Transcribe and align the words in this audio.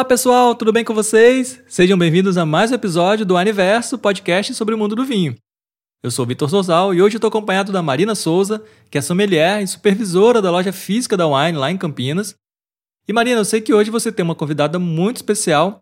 Olá 0.00 0.04
pessoal, 0.06 0.54
tudo 0.54 0.72
bem 0.72 0.82
com 0.82 0.94
vocês? 0.94 1.62
Sejam 1.68 1.98
bem-vindos 1.98 2.38
a 2.38 2.46
mais 2.46 2.72
um 2.72 2.74
episódio 2.74 3.26
do 3.26 3.36
Aniverso, 3.36 3.98
podcast 3.98 4.54
sobre 4.54 4.74
o 4.74 4.78
mundo 4.78 4.96
do 4.96 5.04
vinho. 5.04 5.36
Eu 6.02 6.10
sou 6.10 6.24
Vitor 6.24 6.48
Souzal 6.48 6.94
e 6.94 7.02
hoje 7.02 7.18
estou 7.18 7.28
acompanhado 7.28 7.70
da 7.70 7.82
Marina 7.82 8.14
Souza, 8.14 8.64
que 8.90 8.96
é 8.96 9.02
sommelier 9.02 9.62
e 9.62 9.66
supervisora 9.66 10.40
da 10.40 10.50
loja 10.50 10.72
física 10.72 11.18
da 11.18 11.26
Wine 11.26 11.58
lá 11.58 11.70
em 11.70 11.76
Campinas. 11.76 12.34
E 13.06 13.12
Marina, 13.12 13.40
eu 13.40 13.44
sei 13.44 13.60
que 13.60 13.74
hoje 13.74 13.90
você 13.90 14.10
tem 14.10 14.24
uma 14.24 14.34
convidada 14.34 14.78
muito 14.78 15.16
especial 15.16 15.80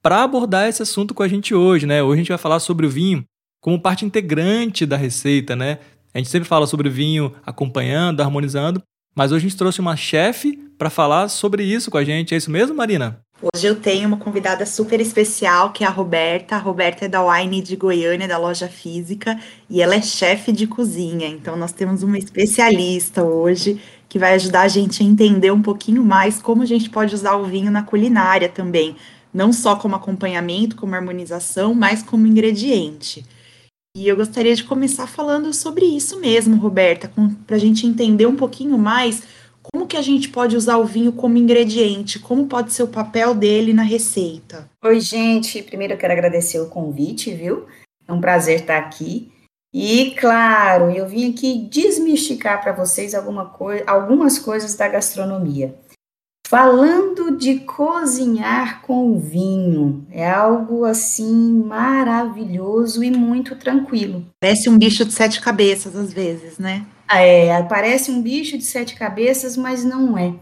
para 0.00 0.22
abordar 0.22 0.68
esse 0.68 0.84
assunto 0.84 1.12
com 1.12 1.24
a 1.24 1.28
gente 1.28 1.52
hoje, 1.52 1.88
né? 1.88 2.00
Hoje 2.04 2.12
a 2.12 2.18
gente 2.18 2.28
vai 2.28 2.38
falar 2.38 2.60
sobre 2.60 2.86
o 2.86 2.88
vinho 2.88 3.24
como 3.60 3.82
parte 3.82 4.04
integrante 4.04 4.86
da 4.86 4.96
receita, 4.96 5.56
né? 5.56 5.80
A 6.14 6.18
gente 6.18 6.30
sempre 6.30 6.48
fala 6.48 6.68
sobre 6.68 6.88
o 6.88 6.92
vinho 6.92 7.34
acompanhando, 7.44 8.20
harmonizando, 8.20 8.80
mas 9.12 9.32
hoje 9.32 9.44
a 9.44 9.48
gente 9.48 9.58
trouxe 9.58 9.80
uma 9.80 9.96
chefe 9.96 10.56
para 10.78 10.88
falar 10.88 11.28
sobre 11.28 11.64
isso 11.64 11.90
com 11.90 11.98
a 11.98 12.04
gente. 12.04 12.32
É 12.32 12.36
isso 12.36 12.50
mesmo, 12.50 12.76
Marina? 12.76 13.25
Hoje 13.42 13.66
eu 13.66 13.76
tenho 13.78 14.08
uma 14.08 14.16
convidada 14.16 14.64
super 14.64 14.98
especial, 14.98 15.70
que 15.70 15.84
é 15.84 15.86
a 15.86 15.90
Roberta. 15.90 16.56
A 16.56 16.58
Roberta 16.58 17.04
é 17.04 17.08
da 17.08 17.22
Wine 17.22 17.60
de 17.60 17.76
Goiânia, 17.76 18.26
da 18.26 18.38
loja 18.38 18.66
física, 18.66 19.38
e 19.68 19.82
ela 19.82 19.94
é 19.94 20.00
chefe 20.00 20.50
de 20.50 20.66
cozinha. 20.66 21.28
Então 21.28 21.54
nós 21.54 21.70
temos 21.70 22.02
uma 22.02 22.16
especialista 22.16 23.22
hoje 23.22 23.78
que 24.08 24.18
vai 24.18 24.32
ajudar 24.34 24.62
a 24.62 24.68
gente 24.68 25.02
a 25.02 25.06
entender 25.06 25.50
um 25.50 25.60
pouquinho 25.60 26.02
mais 26.02 26.40
como 26.40 26.62
a 26.62 26.66
gente 26.66 26.88
pode 26.88 27.14
usar 27.14 27.36
o 27.36 27.44
vinho 27.44 27.70
na 27.70 27.82
culinária 27.82 28.48
também, 28.48 28.96
não 29.34 29.52
só 29.52 29.76
como 29.76 29.96
acompanhamento, 29.96 30.74
como 30.74 30.94
harmonização, 30.94 31.74
mas 31.74 32.02
como 32.02 32.26
ingrediente. 32.26 33.22
E 33.94 34.08
eu 34.08 34.16
gostaria 34.16 34.54
de 34.54 34.64
começar 34.64 35.06
falando 35.06 35.52
sobre 35.52 35.84
isso 35.84 36.18
mesmo, 36.20 36.56
Roberta, 36.56 37.12
para 37.46 37.56
a 37.56 37.58
gente 37.58 37.86
entender 37.86 38.24
um 38.24 38.36
pouquinho 38.36 38.78
mais 38.78 39.22
como 39.72 39.86
que 39.86 39.96
a 39.96 40.02
gente 40.02 40.28
pode 40.28 40.56
usar 40.56 40.76
o 40.78 40.84
vinho 40.84 41.12
como 41.12 41.38
ingrediente? 41.38 42.18
Como 42.18 42.46
pode 42.46 42.72
ser 42.72 42.82
o 42.82 42.88
papel 42.88 43.34
dele 43.34 43.72
na 43.72 43.82
receita? 43.82 44.68
Oi, 44.84 45.00
gente. 45.00 45.62
Primeiro 45.62 45.94
eu 45.94 45.98
quero 45.98 46.12
agradecer 46.12 46.58
o 46.60 46.68
convite, 46.68 47.32
viu? 47.32 47.66
É 48.06 48.12
um 48.12 48.20
prazer 48.20 48.60
estar 48.60 48.78
aqui. 48.78 49.30
E, 49.72 50.12
claro, 50.12 50.90
eu 50.90 51.06
vim 51.06 51.30
aqui 51.30 51.68
desmistificar 51.70 52.62
para 52.62 52.72
vocês 52.72 53.14
alguma 53.14 53.46
coi 53.46 53.82
algumas 53.86 54.38
coisas 54.38 54.74
da 54.74 54.88
gastronomia. 54.88 55.74
Falando 56.48 57.36
de 57.36 57.58
cozinhar 57.58 58.80
com 58.82 59.18
vinho, 59.18 60.06
é 60.12 60.30
algo 60.30 60.84
assim 60.84 61.62
maravilhoso 61.64 63.02
e 63.02 63.10
muito 63.10 63.56
tranquilo. 63.56 64.24
Parece 64.40 64.70
um 64.70 64.78
bicho 64.78 65.04
de 65.04 65.12
sete 65.12 65.40
cabeças 65.40 65.96
às 65.96 66.12
vezes, 66.12 66.56
né? 66.56 66.86
É, 67.08 67.62
parece 67.64 68.10
um 68.10 68.20
bicho 68.20 68.58
de 68.58 68.64
sete 68.64 68.94
cabeças, 68.94 69.56
mas 69.56 69.84
não 69.84 70.16
é. 70.16 70.34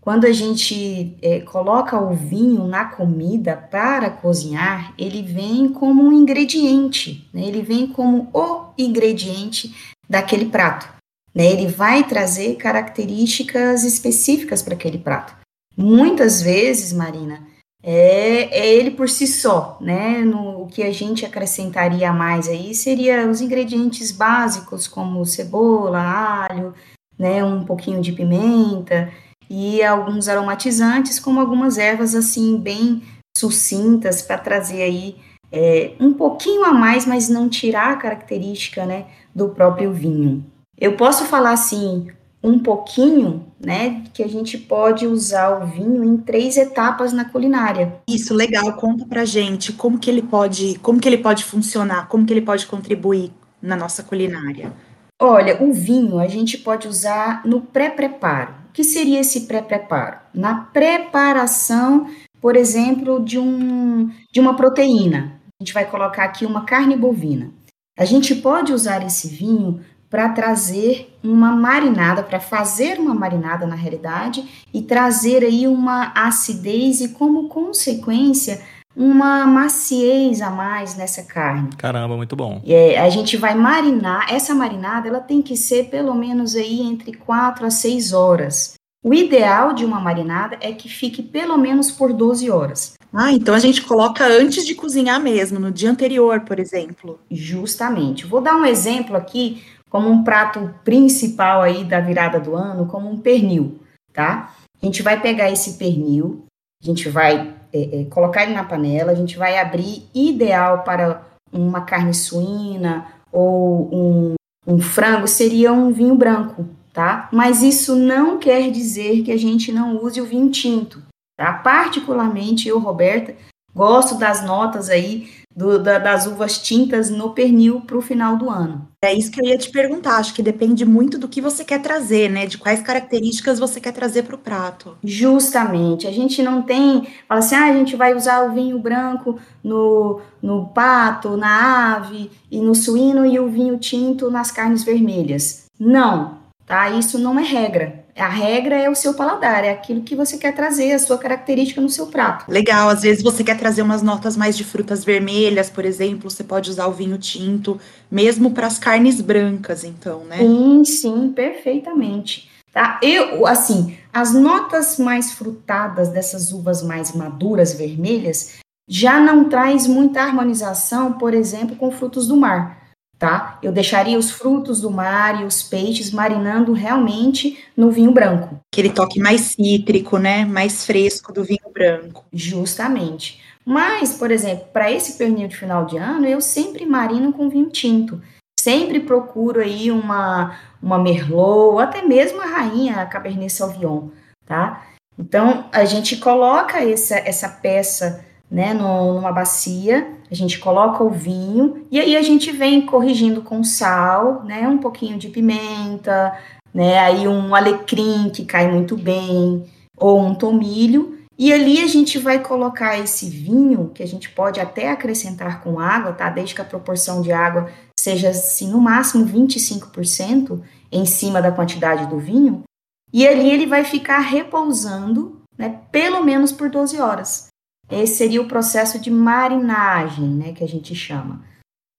Quando 0.00 0.26
a 0.26 0.32
gente 0.32 1.16
é, 1.20 1.40
coloca 1.40 2.00
o 2.00 2.14
vinho 2.14 2.66
na 2.66 2.86
comida 2.86 3.56
para 3.56 4.08
cozinhar, 4.08 4.94
ele 4.96 5.22
vem 5.22 5.68
como 5.68 6.02
um 6.02 6.12
ingrediente, 6.12 7.28
né? 7.32 7.42
ele 7.42 7.62
vem 7.62 7.88
como 7.88 8.30
o 8.32 8.72
ingrediente 8.78 9.74
daquele 10.08 10.46
prato. 10.46 10.88
Né? 11.34 11.52
Ele 11.52 11.66
vai 11.66 12.04
trazer 12.04 12.56
características 12.56 13.84
específicas 13.84 14.62
para 14.62 14.74
aquele 14.74 14.98
prato. 14.98 15.36
Muitas 15.76 16.40
vezes, 16.42 16.92
Marina, 16.92 17.46
é, 17.82 18.58
é, 18.58 18.74
ele 18.74 18.90
por 18.90 19.08
si 19.08 19.26
só, 19.26 19.78
né? 19.80 20.20
No, 20.20 20.62
o 20.62 20.66
que 20.66 20.82
a 20.82 20.92
gente 20.92 21.24
acrescentaria 21.24 22.12
mais 22.12 22.48
aí 22.48 22.74
seria 22.74 23.28
os 23.28 23.40
ingredientes 23.40 24.10
básicos, 24.10 24.88
como 24.88 25.24
cebola, 25.24 26.00
alho, 26.48 26.74
né? 27.18 27.42
Um 27.44 27.64
pouquinho 27.64 28.00
de 28.00 28.12
pimenta 28.12 29.12
e 29.48 29.82
alguns 29.82 30.28
aromatizantes, 30.28 31.20
como 31.20 31.40
algumas 31.40 31.78
ervas 31.78 32.14
assim, 32.14 32.58
bem 32.58 33.02
sucintas, 33.36 34.22
para 34.22 34.38
trazer 34.38 34.82
aí 34.82 35.16
é, 35.52 35.92
um 36.00 36.12
pouquinho 36.12 36.64
a 36.64 36.72
mais, 36.72 37.06
mas 37.06 37.28
não 37.28 37.48
tirar 37.48 37.92
a 37.92 37.96
característica, 37.96 38.84
né? 38.84 39.06
Do 39.34 39.50
próprio 39.50 39.92
vinho. 39.92 40.44
Eu 40.76 40.96
posso 40.96 41.24
falar 41.24 41.52
assim, 41.52 42.08
um 42.42 42.58
pouquinho, 42.58 43.46
né, 43.58 44.04
que 44.14 44.22
a 44.22 44.28
gente 44.28 44.56
pode 44.56 45.06
usar 45.06 45.60
o 45.60 45.66
vinho 45.66 46.04
em 46.04 46.16
três 46.16 46.56
etapas 46.56 47.12
na 47.12 47.24
culinária. 47.24 48.00
Isso, 48.08 48.32
legal. 48.32 48.72
Conta 48.74 49.04
pra 49.04 49.24
gente 49.24 49.72
como 49.72 49.98
que 49.98 50.08
ele 50.08 50.22
pode, 50.22 50.78
como 50.78 51.00
que 51.00 51.08
ele 51.08 51.18
pode 51.18 51.44
funcionar, 51.44 52.08
como 52.08 52.24
que 52.24 52.32
ele 52.32 52.42
pode 52.42 52.66
contribuir 52.66 53.32
na 53.60 53.74
nossa 53.74 54.02
culinária. 54.02 54.72
Olha, 55.20 55.60
o 55.60 55.72
vinho 55.72 56.20
a 56.20 56.28
gente 56.28 56.56
pode 56.56 56.86
usar 56.86 57.44
no 57.44 57.60
pré-preparo. 57.60 58.54
O 58.70 58.72
que 58.72 58.84
seria 58.84 59.18
esse 59.18 59.42
pré-preparo? 59.42 60.18
Na 60.32 60.60
preparação, 60.66 62.06
por 62.40 62.54
exemplo, 62.54 63.24
de, 63.24 63.36
um, 63.36 64.08
de 64.32 64.38
uma 64.38 64.54
proteína. 64.54 65.40
A 65.60 65.64
gente 65.64 65.74
vai 65.74 65.84
colocar 65.90 66.22
aqui 66.22 66.46
uma 66.46 66.64
carne 66.64 66.96
bovina. 66.96 67.50
A 67.98 68.04
gente 68.04 68.36
pode 68.36 68.72
usar 68.72 69.04
esse 69.04 69.26
vinho 69.26 69.80
para 70.10 70.28
trazer 70.30 71.14
uma 71.22 71.52
marinada, 71.52 72.22
para 72.22 72.40
fazer 72.40 72.98
uma 72.98 73.14
marinada 73.14 73.66
na 73.66 73.74
realidade 73.74 74.66
e 74.72 74.82
trazer 74.82 75.44
aí 75.44 75.66
uma 75.66 76.12
acidez 76.14 77.00
e 77.00 77.10
como 77.10 77.48
consequência 77.48 78.60
uma 78.96 79.46
maciez 79.46 80.42
a 80.42 80.50
mais 80.50 80.96
nessa 80.96 81.22
carne. 81.22 81.70
Caramba, 81.76 82.16
muito 82.16 82.34
bom. 82.34 82.60
É, 82.66 82.98
a 82.98 83.08
gente 83.08 83.36
vai 83.36 83.54
marinar, 83.54 84.26
essa 84.32 84.52
marinada 84.54 85.06
ela 85.06 85.20
tem 85.20 85.40
que 85.40 85.56
ser 85.56 85.88
pelo 85.88 86.14
menos 86.14 86.56
aí 86.56 86.80
entre 86.80 87.12
4 87.12 87.64
a 87.64 87.70
6 87.70 88.12
horas. 88.12 88.74
O 89.04 89.14
ideal 89.14 89.72
de 89.72 89.84
uma 89.84 90.00
marinada 90.00 90.58
é 90.60 90.72
que 90.72 90.88
fique 90.88 91.22
pelo 91.22 91.56
menos 91.56 91.92
por 91.92 92.12
12 92.12 92.50
horas. 92.50 92.94
Ah, 93.12 93.32
então 93.32 93.54
a 93.54 93.58
gente 93.58 93.82
coloca 93.82 94.26
antes 94.26 94.66
de 94.66 94.74
cozinhar 94.74 95.20
mesmo, 95.20 95.58
no 95.58 95.70
dia 95.70 95.90
anterior, 95.90 96.40
por 96.40 96.58
exemplo. 96.58 97.20
Justamente. 97.30 98.26
Vou 98.26 98.40
dar 98.40 98.56
um 98.56 98.66
exemplo 98.66 99.16
aqui 99.16 99.62
como 99.88 100.08
um 100.08 100.22
prato 100.22 100.74
principal 100.84 101.62
aí 101.62 101.84
da 101.84 102.00
virada 102.00 102.38
do 102.38 102.54
ano, 102.54 102.86
como 102.86 103.10
um 103.10 103.18
pernil, 103.18 103.80
tá? 104.12 104.52
A 104.80 104.86
gente 104.86 105.02
vai 105.02 105.20
pegar 105.20 105.50
esse 105.50 105.74
pernil, 105.74 106.44
a 106.82 106.86
gente 106.86 107.08
vai 107.08 107.54
é, 107.72 108.00
é, 108.00 108.04
colocar 108.04 108.44
ele 108.44 108.54
na 108.54 108.64
panela, 108.64 109.12
a 109.12 109.14
gente 109.14 109.36
vai 109.36 109.58
abrir 109.58 110.04
ideal 110.14 110.82
para 110.82 111.22
uma 111.52 111.82
carne 111.82 112.14
suína 112.14 113.06
ou 113.32 113.88
um, 113.92 114.34
um 114.66 114.80
frango, 114.80 115.26
seria 115.26 115.72
um 115.72 115.92
vinho 115.92 116.14
branco, 116.14 116.66
tá? 116.92 117.28
Mas 117.32 117.62
isso 117.62 117.94
não 117.96 118.38
quer 118.38 118.70
dizer 118.70 119.22
que 119.22 119.32
a 119.32 119.36
gente 119.36 119.72
não 119.72 120.02
use 120.02 120.20
o 120.20 120.26
vinho 120.26 120.50
tinto, 120.50 121.02
tá? 121.36 121.52
Particularmente 121.52 122.68
eu, 122.68 122.78
Roberta, 122.78 123.34
gosto 123.74 124.16
das 124.16 124.44
notas 124.44 124.88
aí 124.88 125.28
do, 125.54 125.78
da, 125.78 125.98
das 125.98 126.26
uvas 126.26 126.58
tintas 126.58 127.10
no 127.10 127.30
pernil 127.30 127.80
para 127.80 127.98
o 127.98 128.02
final 128.02 128.36
do 128.36 128.48
ano. 128.48 128.87
É 129.00 129.14
isso 129.14 129.30
que 129.30 129.40
eu 129.40 129.44
ia 129.44 129.56
te 129.56 129.70
perguntar. 129.70 130.16
Acho 130.16 130.34
que 130.34 130.42
depende 130.42 130.84
muito 130.84 131.18
do 131.18 131.28
que 131.28 131.40
você 131.40 131.64
quer 131.64 131.80
trazer, 131.80 132.28
né? 132.28 132.46
De 132.46 132.58
quais 132.58 132.82
características 132.82 133.58
você 133.58 133.80
quer 133.80 133.92
trazer 133.92 134.24
para 134.24 134.34
o 134.34 134.38
prato. 134.38 134.98
Justamente. 135.04 136.06
A 136.08 136.10
gente 136.10 136.42
não 136.42 136.62
tem. 136.62 137.06
Fala 137.28 137.38
assim, 137.38 137.54
ah, 137.54 137.66
a 137.66 137.72
gente 137.72 137.94
vai 137.94 138.14
usar 138.14 138.42
o 138.44 138.52
vinho 138.52 138.78
branco 138.78 139.38
no, 139.62 140.20
no 140.42 140.66
pato, 140.68 141.36
na 141.36 141.94
ave 141.94 142.28
e 142.50 142.60
no 142.60 142.74
suíno 142.74 143.24
e 143.24 143.38
o 143.38 143.48
vinho 143.48 143.78
tinto 143.78 144.30
nas 144.30 144.50
carnes 144.50 144.82
vermelhas. 144.82 145.66
Não, 145.78 146.38
tá? 146.66 146.90
Isso 146.90 147.18
não 147.20 147.38
é 147.38 147.42
regra. 147.44 148.04
A 148.18 148.28
regra 148.28 148.76
é 148.76 148.90
o 148.90 148.94
seu 148.94 149.14
paladar, 149.14 149.64
é 149.64 149.70
aquilo 149.70 150.02
que 150.02 150.16
você 150.16 150.36
quer 150.36 150.54
trazer, 150.54 150.92
a 150.92 150.98
sua 150.98 151.16
característica 151.16 151.80
no 151.80 151.88
seu 151.88 152.06
prato. 152.06 152.50
Legal, 152.50 152.88
às 152.88 153.02
vezes 153.02 153.22
você 153.22 153.44
quer 153.44 153.56
trazer 153.56 153.82
umas 153.82 154.02
notas 154.02 154.36
mais 154.36 154.56
de 154.56 154.64
frutas 154.64 155.04
vermelhas, 155.04 155.70
por 155.70 155.84
exemplo, 155.84 156.28
você 156.28 156.42
pode 156.42 156.68
usar 156.68 156.86
o 156.86 156.92
vinho 156.92 157.16
tinto, 157.16 157.80
mesmo 158.10 158.50
para 158.50 158.66
as 158.66 158.78
carnes 158.78 159.20
brancas, 159.20 159.84
então, 159.84 160.24
né? 160.24 160.38
Sim, 160.38 160.84
sim, 160.84 161.32
perfeitamente. 161.34 162.50
Tá? 162.72 162.98
Eu, 163.02 163.46
assim, 163.46 163.96
as 164.12 164.34
notas 164.34 164.98
mais 164.98 165.32
frutadas 165.32 166.08
dessas 166.08 166.52
uvas 166.52 166.82
mais 166.82 167.14
maduras, 167.14 167.72
vermelhas, 167.72 168.58
já 168.88 169.20
não 169.20 169.48
traz 169.48 169.86
muita 169.86 170.22
harmonização, 170.22 171.12
por 171.12 171.34
exemplo, 171.34 171.76
com 171.76 171.90
frutos 171.90 172.26
do 172.26 172.36
mar 172.36 172.87
tá? 173.18 173.58
Eu 173.62 173.72
deixaria 173.72 174.18
os 174.18 174.30
frutos 174.30 174.80
do 174.80 174.90
mar 174.90 175.42
e 175.42 175.44
os 175.44 175.62
peixes 175.62 176.12
marinando 176.12 176.72
realmente 176.72 177.58
no 177.76 177.90
vinho 177.90 178.12
branco. 178.12 178.60
Aquele 178.72 178.90
toque 178.90 179.18
mais 179.18 179.40
cítrico, 179.40 180.18
né? 180.18 180.44
Mais 180.44 180.86
fresco 180.86 181.32
do 181.32 181.42
vinho 181.42 181.70
branco. 181.72 182.24
Justamente. 182.32 183.40
Mas, 183.64 184.14
por 184.14 184.30
exemplo, 184.30 184.66
para 184.72 184.90
esse 184.90 185.18
pernil 185.18 185.48
de 185.48 185.56
final 185.56 185.84
de 185.84 185.98
ano, 185.98 186.26
eu 186.26 186.40
sempre 186.40 186.86
marino 186.86 187.32
com 187.32 187.50
vinho 187.50 187.68
tinto. 187.68 188.22
Sempre 188.58 189.00
procuro 189.00 189.60
aí 189.60 189.90
uma, 189.90 190.56
uma 190.82 190.98
Merlot, 190.98 191.82
até 191.82 192.02
mesmo 192.02 192.40
a 192.40 192.46
rainha 192.46 192.96
a 192.96 193.06
Cabernet 193.06 193.52
Sauvignon, 193.52 194.08
tá? 194.46 194.84
Então, 195.18 195.68
a 195.72 195.84
gente 195.84 196.16
coloca 196.16 196.78
essa, 196.78 197.16
essa 197.16 197.48
peça 197.48 198.24
né, 198.50 198.72
no, 198.74 199.14
numa 199.14 199.32
bacia, 199.32 200.14
a 200.30 200.34
gente 200.34 200.58
coloca 200.58 201.02
o 201.04 201.10
vinho 201.10 201.86
e 201.90 202.00
aí 202.00 202.16
a 202.16 202.22
gente 202.22 202.50
vem 202.50 202.84
corrigindo 202.84 203.42
com 203.42 203.62
sal, 203.62 204.42
né, 204.44 204.66
um 204.68 204.78
pouquinho 204.78 205.18
de 205.18 205.28
pimenta, 205.28 206.36
né, 206.72 206.98
aí 206.98 207.26
um 207.28 207.54
alecrim 207.54 208.30
que 208.30 208.44
cai 208.44 208.70
muito 208.70 208.96
bem, 208.96 209.64
ou 209.96 210.20
um 210.20 210.34
tomilho, 210.34 211.18
E 211.38 211.52
ali 211.52 211.80
a 211.80 211.86
gente 211.86 212.18
vai 212.18 212.40
colocar 212.40 212.98
esse 212.98 213.30
vinho, 213.30 213.92
que 213.94 214.02
a 214.02 214.06
gente 214.06 214.28
pode 214.28 214.58
até 214.58 214.90
acrescentar 214.90 215.62
com 215.62 215.78
água, 215.78 216.12
tá? 216.12 216.28
Desde 216.28 216.52
que 216.52 216.60
a 216.60 216.64
proporção 216.64 217.22
de 217.22 217.30
água 217.30 217.70
seja, 217.96 218.30
assim, 218.30 218.68
no 218.68 218.80
máximo 218.80 219.24
25% 219.24 220.60
em 220.90 221.06
cima 221.06 221.40
da 221.40 221.52
quantidade 221.52 222.06
do 222.06 222.18
vinho. 222.18 222.64
E 223.12 223.26
ali 223.26 223.50
ele 223.50 223.66
vai 223.66 223.84
ficar 223.84 224.18
repousando, 224.18 225.40
né, 225.56 225.78
pelo 225.92 226.24
menos 226.24 226.50
por 226.50 226.68
12 226.68 227.00
horas. 227.00 227.47
Esse 227.90 228.16
seria 228.16 228.42
o 228.42 228.48
processo 228.48 228.98
de 228.98 229.10
marinagem, 229.10 230.28
né, 230.28 230.52
que 230.52 230.62
a 230.62 230.68
gente 230.68 230.94
chama. 230.94 231.42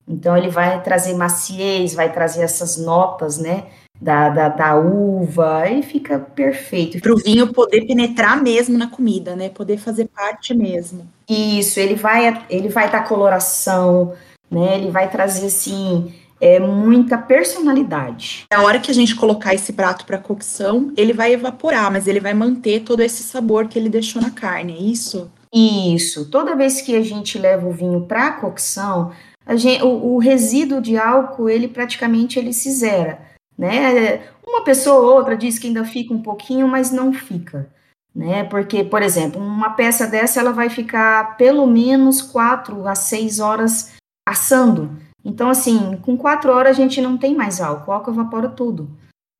Então 0.08 0.36
ele 0.36 0.50
vai 0.50 0.82
trazer 0.82 1.14
maciez, 1.14 1.94
vai 1.94 2.12
trazer 2.12 2.42
essas 2.42 2.78
notas, 2.78 3.38
né, 3.38 3.66
da, 4.02 4.30
da, 4.30 4.50
da 4.50 4.76
uva, 4.76 5.70
e 5.70 5.84
fica 5.84 6.20
perfeito. 6.20 7.00
Para 7.00 7.14
o 7.14 7.18
vinho 7.18 7.54
poder 7.54 7.86
penetrar 7.86 8.42
mesmo 8.42 8.78
na 8.78 8.88
comida, 8.88 9.36
né, 9.36 9.50
poder 9.50 9.78
fazer 9.78 10.08
parte 10.08 10.54
mesmo. 10.54 11.08
Isso, 11.30 11.80
ele 11.80 11.96
vai 11.96 12.46
ele 12.50 12.70
vai 12.70 12.90
dar 12.90 13.08
coloração, 13.08 14.14
né, 14.50 14.78
ele 14.78 14.90
vai 14.90 15.10
trazer 15.10 15.48
assim 15.48 16.14
é 16.42 16.60
muita 16.60 17.18
personalidade. 17.18 18.46
Na 18.52 18.64
hora 18.64 18.80
que 18.80 18.90
a 18.90 18.94
gente 18.94 19.16
colocar 19.16 19.54
esse 19.54 19.74
prato 19.74 20.06
para 20.06 20.18
cocção, 20.18 20.94
ele 20.96 21.12
vai 21.12 21.34
evaporar, 21.34 21.92
mas 21.92 22.08
ele 22.08 22.20
vai 22.20 22.34
manter 22.34 22.82
todo 22.82 23.02
esse 23.02 23.24
sabor 23.24 23.68
que 23.68 23.78
ele 23.78 23.90
deixou 23.90 24.22
na 24.22 24.32
carne, 24.32 24.74
é 24.74 24.82
isso? 24.82 25.30
Isso. 25.54 26.30
Toda 26.30 26.56
vez 26.56 26.82
que 26.82 26.96
a 26.96 27.02
gente 27.02 27.38
leva 27.38 27.68
o 27.68 27.72
vinho 27.72 28.02
para 28.02 28.34
cocção, 28.34 29.12
gente, 29.56 29.84
o, 29.84 30.14
o, 30.14 30.18
resíduo 30.20 30.82
de 30.82 30.98
álcool, 30.98 31.50
ele 31.50 31.68
praticamente 31.68 32.38
ele 32.38 32.54
se 32.54 32.72
zera, 32.72 33.20
né? 33.58 34.22
Uma 34.46 34.64
pessoa 34.64 35.00
ou 35.00 35.16
outra 35.16 35.36
diz 35.36 35.58
que 35.58 35.68
ainda 35.68 35.84
fica 35.84 36.14
um 36.14 36.22
pouquinho, 36.22 36.68
mas 36.68 36.92
não 36.92 37.12
fica, 37.12 37.68
né? 38.16 38.44
Porque, 38.44 38.84
por 38.84 39.02
exemplo, 39.02 39.42
uma 39.42 39.72
peça 39.72 40.06
dessa 40.06 40.40
ela 40.40 40.52
vai 40.52 40.70
ficar 40.70 41.36
pelo 41.36 41.66
menos 41.66 42.22
quatro 42.22 42.88
a 42.88 42.94
seis 42.94 43.40
horas 43.40 43.94
assando. 44.28 44.92
Então, 45.26 45.50
assim, 45.50 45.98
com 46.04 46.16
quatro 46.16 46.52
horas 46.52 46.78
a 46.78 46.82
gente 46.82 47.02
não 47.02 47.18
tem 47.18 47.36
mais 47.36 47.60
álcool, 47.60 47.92
o 47.92 47.94
álcool 47.94 48.12
evapora 48.12 48.50
tudo. 48.50 48.90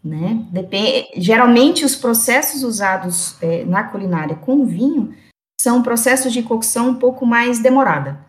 Né? 0.04 0.46
Depende, 0.50 1.10
geralmente 1.18 1.84
os 1.84 1.94
processos 1.94 2.64
usados 2.64 3.36
é, 3.42 3.66
na 3.66 3.84
culinária 3.84 4.34
com 4.34 4.66
vinho 4.66 5.14
são 5.60 5.84
processos 5.84 6.32
de 6.32 6.42
cocção 6.42 6.90
um 6.90 6.96
pouco 6.96 7.26
mais 7.26 7.60
demorada, 7.60 8.20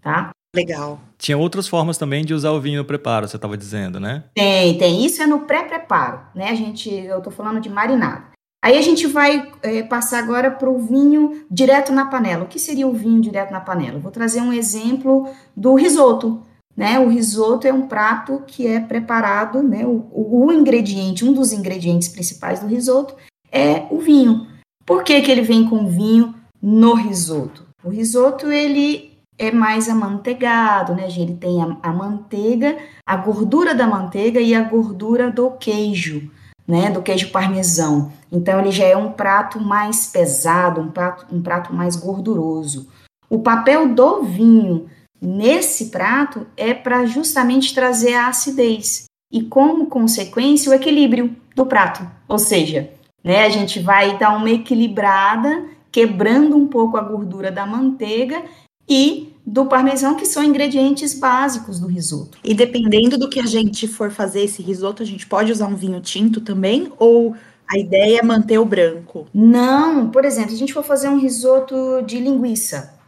tá? 0.00 0.30
Legal. 0.54 1.00
Tinha 1.16 1.38
outras 1.38 1.68
formas 1.68 1.98
também 1.98 2.24
de 2.24 2.34
usar 2.34 2.50
o 2.50 2.60
vinho 2.60 2.78
no 2.78 2.84
preparo, 2.84 3.28
você 3.28 3.36
estava 3.36 3.56
dizendo, 3.56 4.00
né? 4.00 4.24
Tem, 4.34 4.76
tem. 4.78 5.04
Isso 5.04 5.22
é 5.22 5.26
no 5.26 5.40
pré-preparo, 5.40 6.20
né? 6.34 6.50
A 6.50 6.54
gente, 6.54 6.92
eu 6.92 7.18
estou 7.18 7.32
falando 7.32 7.60
de 7.60 7.68
marinada. 7.68 8.30
Aí 8.62 8.76
a 8.76 8.82
gente 8.82 9.06
vai 9.06 9.50
é, 9.62 9.82
passar 9.82 10.18
agora 10.18 10.50
para 10.50 10.68
o 10.68 10.78
vinho 10.78 11.46
direto 11.50 11.92
na 11.92 12.06
panela. 12.06 12.44
O 12.44 12.48
que 12.48 12.58
seria 12.58 12.86
o 12.86 12.92
vinho 12.92 13.20
direto 13.20 13.50
na 13.50 13.60
panela? 13.60 13.98
vou 13.98 14.10
trazer 14.10 14.40
um 14.40 14.52
exemplo 14.52 15.28
do 15.56 15.74
risoto. 15.74 16.42
Né? 16.76 16.98
O 16.98 17.08
risoto 17.08 17.66
é 17.66 17.72
um 17.72 17.86
prato 17.86 18.42
que 18.46 18.66
é 18.66 18.78
preparado, 18.80 19.62
né? 19.62 19.86
O, 19.86 20.06
o, 20.12 20.46
o, 20.46 20.52
ingrediente, 20.52 21.24
um 21.24 21.32
dos 21.32 21.52
ingredientes 21.52 22.08
principais 22.08 22.60
do 22.60 22.66
risoto 22.66 23.14
é 23.50 23.86
o 23.90 23.98
vinho. 23.98 24.46
Por 24.84 25.04
que, 25.04 25.20
que 25.20 25.30
ele 25.30 25.42
vem 25.42 25.68
com 25.68 25.86
vinho 25.86 26.34
no 26.62 26.94
risoto? 26.94 27.66
O 27.82 27.88
risoto 27.88 28.50
ele 28.50 29.10
é 29.38 29.50
mais 29.50 29.88
amanteigado, 29.88 30.94
né? 30.94 31.08
Ele 31.16 31.34
tem 31.34 31.62
a, 31.62 31.76
a 31.82 31.92
manteiga, 31.92 32.76
a 33.06 33.16
gordura 33.16 33.74
da 33.74 33.86
manteiga 33.86 34.40
e 34.40 34.54
a 34.54 34.62
gordura 34.62 35.30
do 35.30 35.52
queijo, 35.52 36.30
né? 36.68 36.90
Do 36.90 37.00
queijo 37.00 37.30
parmesão. 37.30 38.12
Então 38.30 38.60
ele 38.60 38.70
já 38.70 38.84
é 38.84 38.96
um 38.96 39.12
prato 39.12 39.58
mais 39.58 40.06
pesado, 40.06 40.80
um 40.80 40.90
prato, 40.90 41.26
um 41.34 41.40
prato 41.40 41.72
mais 41.72 41.96
gorduroso. 41.96 42.88
O 43.30 43.38
papel 43.38 43.94
do 43.94 44.24
vinho 44.24 44.90
nesse 45.20 45.86
prato 45.86 46.46
é 46.56 46.74
para 46.74 47.06
justamente 47.06 47.74
trazer 47.74 48.14
a 48.14 48.28
acidez 48.28 49.04
e, 49.32 49.42
como 49.42 49.86
consequência, 49.86 50.70
o 50.70 50.74
equilíbrio 50.74 51.34
do 51.54 51.64
prato. 51.64 52.06
Ou 52.28 52.38
seja, 52.38 52.90
né, 53.22 53.44
a 53.44 53.48
gente 53.48 53.80
vai 53.80 54.18
dar 54.18 54.36
uma 54.36 54.50
equilibrada, 54.50 55.64
quebrando 55.90 56.56
um 56.56 56.66
pouco 56.66 56.96
a 56.96 57.02
gordura 57.02 57.50
da 57.50 57.66
manteiga 57.66 58.42
e 58.88 59.34
do 59.46 59.66
parmesão, 59.66 60.14
que 60.14 60.26
são 60.26 60.42
ingredientes 60.42 61.14
básicos 61.14 61.80
do 61.80 61.86
risoto. 61.86 62.38
E 62.44 62.54
dependendo 62.54 63.18
do 63.18 63.28
que 63.28 63.40
a 63.40 63.46
gente 63.46 63.88
for 63.88 64.10
fazer 64.10 64.42
esse 64.42 64.62
risoto, 64.62 65.02
a 65.02 65.06
gente 65.06 65.26
pode 65.26 65.50
usar 65.50 65.66
um 65.66 65.76
vinho 65.76 66.00
tinto 66.00 66.40
também? 66.40 66.92
Ou 66.98 67.34
a 67.68 67.78
ideia 67.78 68.18
é 68.18 68.22
manter 68.22 68.58
o 68.58 68.64
branco? 68.64 69.26
Não, 69.32 70.08
por 70.10 70.24
exemplo, 70.24 70.50
se 70.50 70.56
a 70.56 70.58
gente 70.58 70.72
for 70.72 70.84
fazer 70.84 71.08
um 71.08 71.18
risoto 71.18 72.02
de 72.02 72.18
linguiça, 72.18 72.98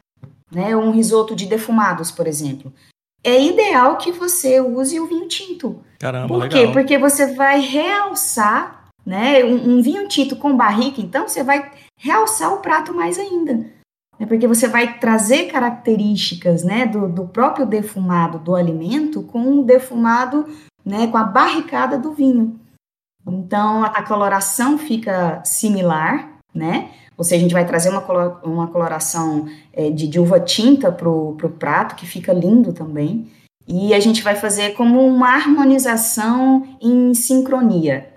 né? 0.53 0.77
Um 0.77 0.91
risoto 0.91 1.35
de 1.35 1.47
defumados, 1.47 2.11
por 2.11 2.27
exemplo. 2.27 2.73
É 3.25 3.43
ideal 3.43 3.97
que 3.97 4.13
você 4.13 4.61
use 4.61 5.01
o 5.01 5.07
vinho 5.07 5.27
tinto. 5.29 5.81
Caramba, 5.99 6.29
Por 6.29 6.49
quê? 6.49 6.59
Legal. 6.59 6.73
Porque 6.73 6.99
você 6.99 7.35
vai 7.35 7.61
realçar, 7.61 8.89
né? 9.07 9.45
Um, 9.45 9.79
um, 9.79 9.83
vinho 9.83 10.07
tinto 10.09 10.37
com 10.37 10.57
barrica, 10.57 11.01
então 11.01 11.27
você 11.27 11.43
vai 11.43 11.71
realçar 12.03 12.53
o 12.53 12.59
prato 12.59 12.93
mais 12.93 13.19
ainda. 13.19 13.65
É 14.19 14.27
porque 14.27 14.47
você 14.47 14.69
vai 14.69 14.99
trazer 14.99 15.47
características, 15.47 16.63
né, 16.63 16.87
do, 16.87 17.09
do 17.09 17.27
próprio 17.27 17.65
defumado 17.65 18.39
do 18.39 18.55
alimento 18.55 19.23
com 19.23 19.61
o 19.61 19.65
defumado, 19.65 20.47
né, 20.85 21.07
com 21.07 21.17
a 21.17 21.25
barricada 21.25 21.97
do 21.97 22.13
vinho. 22.13 22.61
Então 23.27 23.85
a 23.85 24.03
coloração 24.03 24.77
fica 24.77 25.43
similar, 25.45 26.39
né? 26.55 26.91
Ou 27.17 27.25
seja, 27.25 27.37
a 27.37 27.43
gente 27.43 27.55
vai 27.55 27.65
trazer 27.65 27.89
uma, 27.91 28.05
uma 28.43 28.67
coloração 28.67 29.47
é, 29.73 29.91
de, 29.91 30.09
de, 30.09 30.19
uva 30.19 30.41
tinta 30.41 30.91
para 30.91 31.09
o 31.09 31.37
prato, 31.59 31.95
que 31.95 32.07
fica 32.07 32.33
lindo 32.33 32.73
também. 32.73 33.31
E 33.69 33.95
a 33.95 34.01
gente 34.01 34.23
vai 34.23 34.35
fazer 34.35 34.75
como 34.75 35.07
uma 35.07 35.29
harmonização 35.29 36.77
em 36.81 37.15
sincronia. 37.15 38.13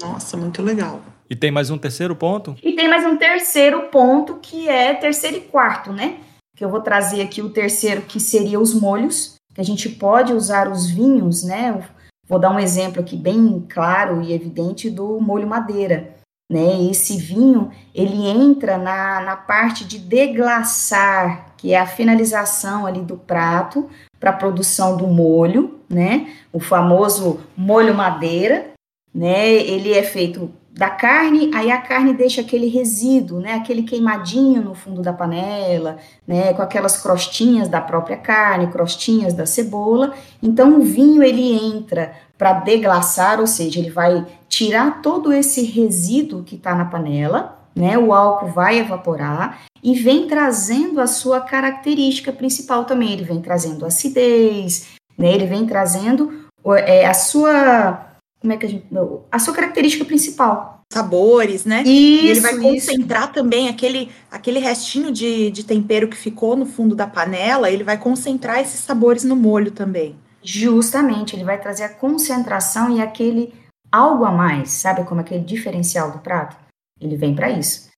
Nossa, 0.00 0.36
muito 0.36 0.60
legal. 0.60 1.00
E 1.32 1.34
tem 1.34 1.50
mais 1.50 1.70
um 1.70 1.78
terceiro 1.78 2.14
ponto? 2.14 2.54
E 2.62 2.72
tem 2.72 2.86
mais 2.90 3.06
um 3.06 3.16
terceiro 3.16 3.88
ponto, 3.88 4.36
que 4.36 4.68
é 4.68 4.92
terceiro 4.92 5.38
e 5.38 5.40
quarto, 5.40 5.90
né? 5.90 6.18
Que 6.54 6.62
eu 6.62 6.68
vou 6.68 6.82
trazer 6.82 7.22
aqui 7.22 7.40
o 7.40 7.48
terceiro, 7.48 8.02
que 8.02 8.20
seria 8.20 8.60
os 8.60 8.74
molhos, 8.74 9.36
que 9.54 9.60
a 9.62 9.64
gente 9.64 9.88
pode 9.88 10.34
usar 10.34 10.70
os 10.70 10.90
vinhos, 10.90 11.42
né? 11.42 11.82
Vou 12.28 12.38
dar 12.38 12.50
um 12.50 12.58
exemplo 12.58 13.00
aqui 13.00 13.16
bem 13.16 13.64
claro 13.66 14.20
e 14.20 14.34
evidente 14.34 14.90
do 14.90 15.18
molho 15.22 15.48
madeira 15.48 16.14
né? 16.52 16.82
Esse 16.90 17.16
vinho 17.16 17.70
ele 17.94 18.26
entra 18.26 18.76
na, 18.76 19.22
na 19.22 19.36
parte 19.36 19.86
de 19.86 19.98
deglaçar, 19.98 21.54
que 21.56 21.72
é 21.72 21.80
a 21.80 21.86
finalização 21.86 22.84
ali 22.84 23.00
do 23.00 23.16
prato 23.16 23.88
para 24.20 24.30
a 24.30 24.34
produção 24.34 24.98
do 24.98 25.06
molho, 25.06 25.80
né? 25.88 26.30
O 26.52 26.60
famoso 26.60 27.40
molho 27.56 27.94
madeira, 27.94 28.72
né? 29.14 29.50
Ele 29.50 29.94
é 29.94 30.02
feito 30.02 30.52
da 30.74 30.88
carne, 30.88 31.50
aí 31.54 31.70
a 31.70 31.80
carne 31.82 32.14
deixa 32.14 32.40
aquele 32.40 32.66
resíduo, 32.66 33.40
né, 33.40 33.54
aquele 33.54 33.82
queimadinho 33.82 34.62
no 34.62 34.74
fundo 34.74 35.02
da 35.02 35.12
panela, 35.12 35.98
né, 36.26 36.54
com 36.54 36.62
aquelas 36.62 36.96
crostinhas 36.96 37.68
da 37.68 37.80
própria 37.80 38.16
carne, 38.16 38.68
crostinhas 38.68 39.34
da 39.34 39.44
cebola. 39.44 40.14
Então 40.42 40.78
o 40.78 40.82
vinho 40.82 41.22
ele 41.22 41.52
entra 41.52 42.14
para 42.38 42.54
deglaçar, 42.54 43.38
ou 43.38 43.46
seja, 43.46 43.78
ele 43.78 43.90
vai 43.90 44.26
tirar 44.48 45.02
todo 45.02 45.30
esse 45.30 45.62
resíduo 45.62 46.42
que 46.42 46.56
está 46.56 46.74
na 46.74 46.86
panela, 46.86 47.58
né, 47.76 47.98
o 47.98 48.12
álcool 48.12 48.48
vai 48.48 48.78
evaporar 48.78 49.62
e 49.82 49.94
vem 49.94 50.26
trazendo 50.26 51.00
a 51.00 51.06
sua 51.06 51.40
característica 51.40 52.32
principal 52.32 52.84
também. 52.84 53.12
Ele 53.12 53.24
vem 53.24 53.40
trazendo 53.40 53.84
acidez, 53.84 54.88
né, 55.18 55.34
ele 55.34 55.46
vem 55.46 55.66
trazendo 55.66 56.46
é, 56.86 57.06
a 57.06 57.14
sua 57.14 58.11
como 58.42 58.52
é 58.52 58.56
que 58.56 58.66
a 58.66 58.68
gente. 58.68 58.86
A 59.30 59.38
sua 59.38 59.54
característica 59.54 60.04
principal. 60.04 60.80
Sabores, 60.92 61.64
né? 61.64 61.82
Isso, 61.82 61.88
e 61.88 62.28
ele 62.28 62.40
vai 62.40 62.58
concentrar 62.58 63.22
isso. 63.22 63.32
também 63.32 63.68
aquele, 63.68 64.10
aquele 64.30 64.58
restinho 64.58 65.10
de, 65.10 65.50
de 65.50 65.64
tempero 65.64 66.08
que 66.08 66.16
ficou 66.16 66.54
no 66.54 66.66
fundo 66.66 66.94
da 66.94 67.06
panela, 67.06 67.70
ele 67.70 67.84
vai 67.84 67.96
concentrar 67.96 68.58
esses 68.58 68.80
sabores 68.80 69.24
no 69.24 69.34
molho 69.34 69.70
também. 69.70 70.16
Justamente, 70.42 71.34
ele 71.34 71.44
vai 71.44 71.58
trazer 71.58 71.84
a 71.84 71.88
concentração 71.88 72.94
e 72.94 73.00
aquele 73.00 73.54
algo 73.90 74.24
a 74.24 74.32
mais, 74.32 74.70
sabe 74.70 75.04
como 75.04 75.20
aquele 75.20 75.44
diferencial 75.44 76.10
do 76.10 76.18
prato? 76.18 76.56
Ele 77.00 77.16
vem 77.16 77.34
para 77.34 77.50
isso. 77.50 77.88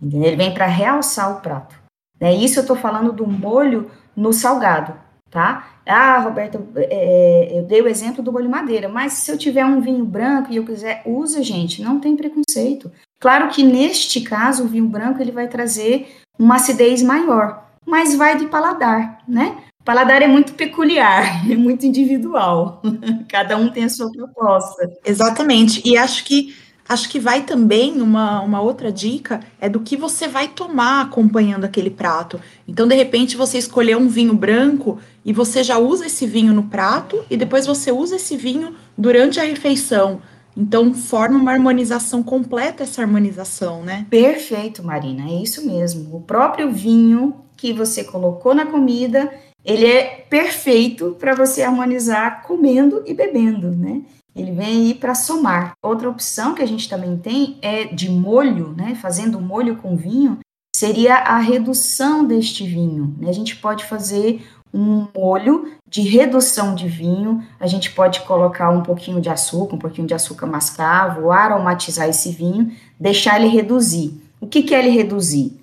Entendeu? 0.00 0.28
Ele 0.28 0.36
vem 0.36 0.52
para 0.52 0.66
realçar 0.66 1.32
o 1.32 1.40
prato. 1.40 1.76
É 2.20 2.34
isso 2.34 2.58
eu 2.58 2.62
estou 2.62 2.76
falando 2.76 3.12
do 3.12 3.26
molho 3.26 3.90
no 4.14 4.32
salgado 4.32 4.94
tá? 5.32 5.66
Ah, 5.86 6.20
Roberta, 6.20 6.60
é, 6.76 7.58
eu 7.58 7.64
dei 7.64 7.82
o 7.82 7.88
exemplo 7.88 8.22
do 8.22 8.32
molho 8.32 8.48
madeira, 8.48 8.88
mas 8.88 9.14
se 9.14 9.30
eu 9.30 9.38
tiver 9.38 9.64
um 9.64 9.80
vinho 9.80 10.04
branco 10.04 10.52
e 10.52 10.56
eu 10.56 10.64
quiser, 10.64 11.02
usa, 11.04 11.42
gente, 11.42 11.82
não 11.82 11.98
tem 11.98 12.16
preconceito. 12.16 12.90
Claro 13.20 13.48
que 13.48 13.62
neste 13.62 14.20
caso, 14.20 14.64
o 14.64 14.68
vinho 14.68 14.86
branco 14.86 15.20
ele 15.20 15.32
vai 15.32 15.48
trazer 15.48 16.18
uma 16.38 16.56
acidez 16.56 17.02
maior, 17.02 17.64
mas 17.84 18.14
vai 18.14 18.36
de 18.36 18.46
paladar, 18.46 19.22
né? 19.26 19.58
Paladar 19.84 20.22
é 20.22 20.28
muito 20.28 20.54
peculiar, 20.54 21.42
é 21.50 21.56
muito 21.56 21.84
individual. 21.84 22.80
Cada 23.28 23.56
um 23.56 23.68
tem 23.68 23.84
a 23.84 23.88
sua 23.88 24.10
proposta. 24.10 24.88
Exatamente. 25.04 25.82
E 25.84 25.96
acho 25.96 26.24
que 26.24 26.54
Acho 26.88 27.08
que 27.08 27.18
vai 27.18 27.42
também 27.42 28.00
uma, 28.02 28.40
uma 28.40 28.60
outra 28.60 28.90
dica 28.92 29.40
é 29.60 29.68
do 29.68 29.80
que 29.80 29.96
você 29.96 30.26
vai 30.28 30.48
tomar 30.48 31.02
acompanhando 31.02 31.64
aquele 31.64 31.90
prato. 31.90 32.40
Então, 32.66 32.86
de 32.86 32.94
repente, 32.94 33.36
você 33.36 33.58
escolheu 33.58 33.98
um 33.98 34.08
vinho 34.08 34.34
branco 34.34 34.98
e 35.24 35.32
você 35.32 35.62
já 35.62 35.78
usa 35.78 36.06
esse 36.06 36.26
vinho 36.26 36.52
no 36.52 36.64
prato 36.64 37.24
e 37.30 37.36
depois 37.36 37.66
você 37.66 37.92
usa 37.92 38.16
esse 38.16 38.36
vinho 38.36 38.74
durante 38.98 39.40
a 39.40 39.44
refeição. 39.44 40.20
Então, 40.56 40.92
forma 40.92 41.38
uma 41.38 41.52
harmonização 41.52 42.22
completa 42.22 42.82
essa 42.82 43.00
harmonização, 43.00 43.82
né? 43.82 44.06
Perfeito, 44.10 44.82
Marina, 44.82 45.30
é 45.30 45.42
isso 45.42 45.66
mesmo. 45.66 46.14
O 46.14 46.20
próprio 46.20 46.70
vinho 46.70 47.36
que 47.56 47.72
você 47.72 48.04
colocou 48.04 48.54
na 48.54 48.66
comida, 48.66 49.32
ele 49.64 49.86
é 49.86 50.26
perfeito 50.28 51.16
para 51.18 51.34
você 51.34 51.62
harmonizar 51.62 52.42
comendo 52.42 53.02
e 53.06 53.14
bebendo, 53.14 53.70
né? 53.70 54.02
Ele 54.34 54.52
vem 54.52 54.66
aí 54.66 54.94
para 54.94 55.14
somar. 55.14 55.72
Outra 55.82 56.08
opção 56.08 56.54
que 56.54 56.62
a 56.62 56.66
gente 56.66 56.88
também 56.88 57.16
tem 57.16 57.58
é 57.60 57.84
de 57.84 58.10
molho, 58.10 58.74
né? 58.76 58.94
Fazendo 58.94 59.40
molho 59.40 59.76
com 59.76 59.96
vinho, 59.96 60.38
seria 60.74 61.16
a 61.16 61.38
redução 61.38 62.24
deste 62.26 62.66
vinho. 62.66 63.14
Né? 63.18 63.28
A 63.28 63.32
gente 63.32 63.56
pode 63.56 63.84
fazer 63.84 64.44
um 64.72 65.06
molho 65.14 65.70
de 65.86 66.00
redução 66.00 66.74
de 66.74 66.88
vinho, 66.88 67.46
a 67.60 67.66
gente 67.66 67.92
pode 67.92 68.20
colocar 68.22 68.70
um 68.70 68.82
pouquinho 68.82 69.20
de 69.20 69.28
açúcar, 69.28 69.76
um 69.76 69.78
pouquinho 69.78 70.06
de 70.06 70.14
açúcar 70.14 70.46
mascavo, 70.46 71.30
aromatizar 71.30 72.08
esse 72.08 72.32
vinho, 72.32 72.72
deixar 72.98 73.38
ele 73.38 73.48
reduzir. 73.48 74.18
O 74.40 74.46
que, 74.46 74.62
que 74.62 74.74
é 74.74 74.78
ele 74.78 74.88
reduzir? 74.88 75.60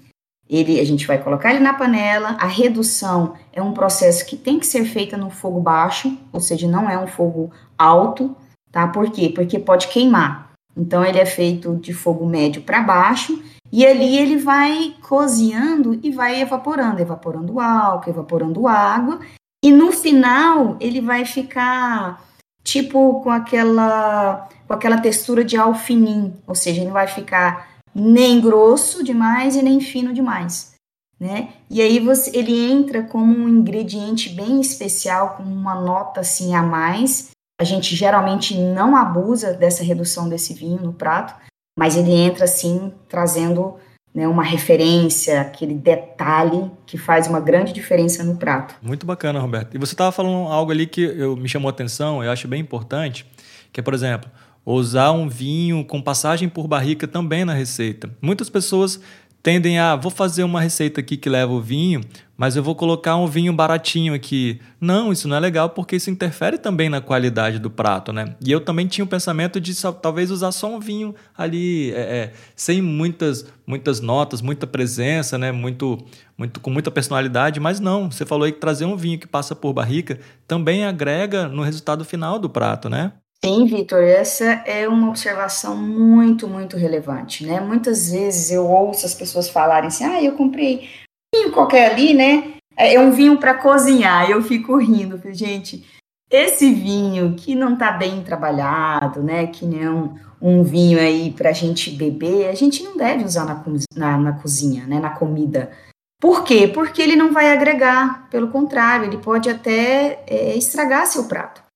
Ele, 0.48 0.80
a 0.80 0.86
gente 0.86 1.06
vai 1.06 1.22
colocar 1.22 1.52
ele 1.52 1.60
na 1.60 1.74
panela. 1.74 2.38
A 2.40 2.48
redução 2.48 3.34
é 3.52 3.62
um 3.62 3.74
processo 3.74 4.26
que 4.26 4.38
tem 4.38 4.60
que 4.60 4.66
ser 4.66 4.86
feita 4.86 5.18
no 5.18 5.30
fogo 5.30 5.60
baixo, 5.60 6.18
ou 6.32 6.40
seja, 6.40 6.68
não 6.68 6.90
é 6.90 6.98
um 6.98 7.08
fogo 7.08 7.52
alto, 7.78 8.36
tá? 8.72 8.88
Por 8.88 9.12
quê? 9.12 9.30
Porque 9.30 9.60
pode 9.60 9.88
queimar. 9.88 10.52
Então 10.76 11.04
ele 11.04 11.20
é 11.20 11.26
feito 11.26 11.76
de 11.76 11.94
fogo 11.94 12.26
médio 12.26 12.62
para 12.62 12.82
baixo 12.82 13.42
e 13.72 13.86
ali 13.86 14.18
ele 14.18 14.38
vai 14.38 14.96
cozinhando 15.02 16.00
e 16.02 16.12
vai 16.12 16.42
evaporando, 16.42 17.02
evaporando 17.02 17.60
álcool, 17.60 18.10
evaporando 18.10 18.68
água, 18.68 19.20
e 19.64 19.72
no 19.72 19.92
final 19.92 20.78
ele 20.80 21.02
vai 21.02 21.26
ficar 21.26 22.24
tipo 22.64 23.22
com 23.22 23.30
aquela 23.30 24.48
com 24.68 24.74
aquela 24.74 25.00
textura 25.00 25.44
de 25.44 25.58
alfinim, 25.58 26.34
ou 26.46 26.54
seja, 26.54 26.82
ele 26.82 26.92
vai 26.92 27.08
ficar 27.08 27.80
nem 27.94 28.40
grosso 28.40 29.04
demais 29.04 29.56
e 29.56 29.64
nem 29.64 29.82
fino 29.82 30.14
demais, 30.14 30.76
né? 31.20 31.50
E 31.70 31.82
aí 31.82 32.00
você, 32.00 32.32
ele 32.38 32.72
entra 32.72 33.02
como 33.02 33.36
um 33.36 33.50
ingrediente 33.50 34.30
bem 34.30 34.62
especial, 34.62 35.38
com 35.38 35.44
uma 35.44 35.74
nota 35.74 36.22
assim 36.22 36.54
a 36.54 36.62
mais. 36.62 37.32
A 37.60 37.66
gente 37.66 37.94
geralmente 37.94 38.58
não 38.58 38.96
abusa 38.96 39.54
dessa 39.54 39.84
redução 39.84 40.30
desse 40.30 40.54
vinho 40.54 40.82
no 40.82 40.94
prato, 40.94 41.36
mas 41.78 41.98
ele 41.98 42.14
entra 42.14 42.46
assim 42.46 42.94
trazendo 43.10 43.76
né, 44.16 44.26
uma 44.28 44.44
referência, 44.44 45.42
aquele 45.42 45.74
detalhe 45.74 46.72
que 46.86 46.98
faz 46.98 47.28
uma 47.28 47.42
grande 47.42 47.74
diferença 47.74 48.24
no 48.24 48.38
prato. 48.38 48.76
Muito 48.82 49.06
bacana, 49.06 49.42
Roberto. 49.42 49.76
E 49.76 49.78
você 49.78 49.94
estava 49.94 50.10
falando 50.12 50.48
algo 50.48 50.72
ali 50.72 50.88
que 50.88 51.02
eu, 51.02 51.36
me 51.36 51.50
chamou 51.50 51.68
a 51.68 51.72
atenção, 51.72 52.24
eu 52.24 52.32
acho 52.32 52.48
bem 52.48 52.62
importante, 52.62 53.26
que 53.74 53.82
é, 53.82 53.84
por 53.84 53.94
exemplo, 53.94 54.32
usar 54.66 55.12
um 55.12 55.28
vinho 55.28 55.84
com 55.84 56.02
passagem 56.02 56.48
por 56.48 56.66
barrica 56.66 57.08
também 57.10 57.44
na 57.44 57.54
receita. 57.54 58.10
Muitas 58.22 58.50
pessoas 58.50 59.02
tendem 59.42 59.80
a 59.80 59.96
vou 59.96 60.12
fazer 60.12 60.44
uma 60.44 60.62
receita 60.62 61.00
aqui 61.00 61.18
que 61.18 61.30
leva 61.30 61.52
o 61.52 61.62
vinho, 61.62 62.02
mas 62.38 62.56
eu 62.56 62.64
vou 62.64 62.76
colocar 62.76 63.16
um 63.18 63.28
vinho 63.28 63.52
baratinho 63.52 64.14
aqui. 64.14 64.62
Não, 64.80 65.12
isso 65.12 65.28
não 65.28 65.36
é 65.36 65.40
legal 65.40 65.70
porque 65.70 65.96
isso 65.96 66.10
interfere 66.10 66.58
também 66.58 66.90
na 66.90 67.02
qualidade 67.02 67.60
do 67.60 67.70
prato, 67.70 68.14
né? 68.14 68.36
E 68.46 68.52
eu 68.52 68.62
também 68.62 68.88
tinha 68.88 69.04
o 69.04 69.08
pensamento 69.08 69.60
de 69.60 69.74
talvez 70.02 70.32
usar 70.32 70.52
só 70.52 70.74
um 70.74 70.80
vinho 70.80 71.14
ali, 71.38 71.92
é, 71.92 72.00
é, 72.00 72.34
sem 72.56 72.82
muitas 72.82 73.46
muitas 73.68 74.02
notas, 74.02 74.42
muita 74.42 74.66
presença, 74.66 75.38
né? 75.38 75.52
Muito, 75.52 75.98
muito 76.38 76.60
com 76.60 76.72
muita 76.72 76.90
personalidade, 76.90 77.60
mas 77.60 77.80
não. 77.80 78.10
Você 78.10 78.26
falou 78.26 78.46
aí 78.46 78.52
que 78.52 78.60
trazer 78.60 78.86
um 78.86 78.96
vinho 78.96 79.20
que 79.20 79.28
passa 79.28 79.56
por 79.56 79.74
barrica 79.74 80.20
também 80.48 80.86
agrega 80.86 81.48
no 81.48 81.62
resultado 81.62 82.04
final 82.04 82.40
do 82.40 82.50
prato, 82.50 82.90
né? 82.90 83.14
Sim, 83.44 83.66
Vitor, 83.66 84.04
essa 84.04 84.46
é 84.66 84.88
uma 84.88 85.08
observação 85.08 85.76
muito, 85.76 86.46
muito 86.46 86.76
relevante, 86.76 87.46
né? 87.46 87.62
Muitas 87.62 88.12
vezes 88.12 88.52
eu 88.52 88.68
ouço 88.68 89.06
as 89.06 89.14
pessoas 89.14 89.50
falarem 89.50 89.88
assim, 89.88 90.04
ah, 90.04 90.22
eu 90.22 90.34
comprei 90.34 90.90
um 91.34 91.40
vinho 91.40 91.52
qualquer 91.54 91.92
ali, 91.92 92.14
né? 92.14 92.56
É 92.76 93.00
um 93.00 93.12
vinho 93.12 93.38
para 93.38 93.54
cozinhar. 93.54 94.30
Eu 94.30 94.42
fico 94.42 94.78
rindo, 94.78 95.22
gente. 95.34 95.86
Esse 96.30 96.74
vinho 96.74 97.36
que 97.36 97.56
não 97.56 97.74
está 97.74 97.94
bem 97.94 98.22
trabalhado, 98.24 99.24
né? 99.24 99.48
Que 99.48 99.66
nem 99.66 99.88
um, 99.88 100.16
um 100.42 100.62
vinho 100.62 101.00
aí 101.00 101.32
para 101.32 101.52
a 101.52 101.54
gente 101.54 101.92
beber, 101.92 102.50
a 102.50 102.56
gente 102.56 102.84
não 102.84 102.98
deve 102.98 103.24
usar 103.24 103.46
na, 103.46 103.64
na, 103.96 104.18
na 104.18 104.34
cozinha, 104.34 104.86
né? 104.86 105.00
Na 105.00 105.12
comida. 105.12 105.72
Por 106.20 106.44
quê? 106.44 106.68
Porque 106.68 107.02
ele 107.02 107.16
não 107.16 107.32
vai 107.32 107.54
agregar. 107.54 108.30
Pelo 108.30 108.50
contrário, 108.50 109.06
ele 109.06 109.18
pode 109.18 109.50
até 109.50 110.24
é, 110.28 110.58
estragar 110.58 111.08
seu 111.08 111.26
prato. 111.26 111.69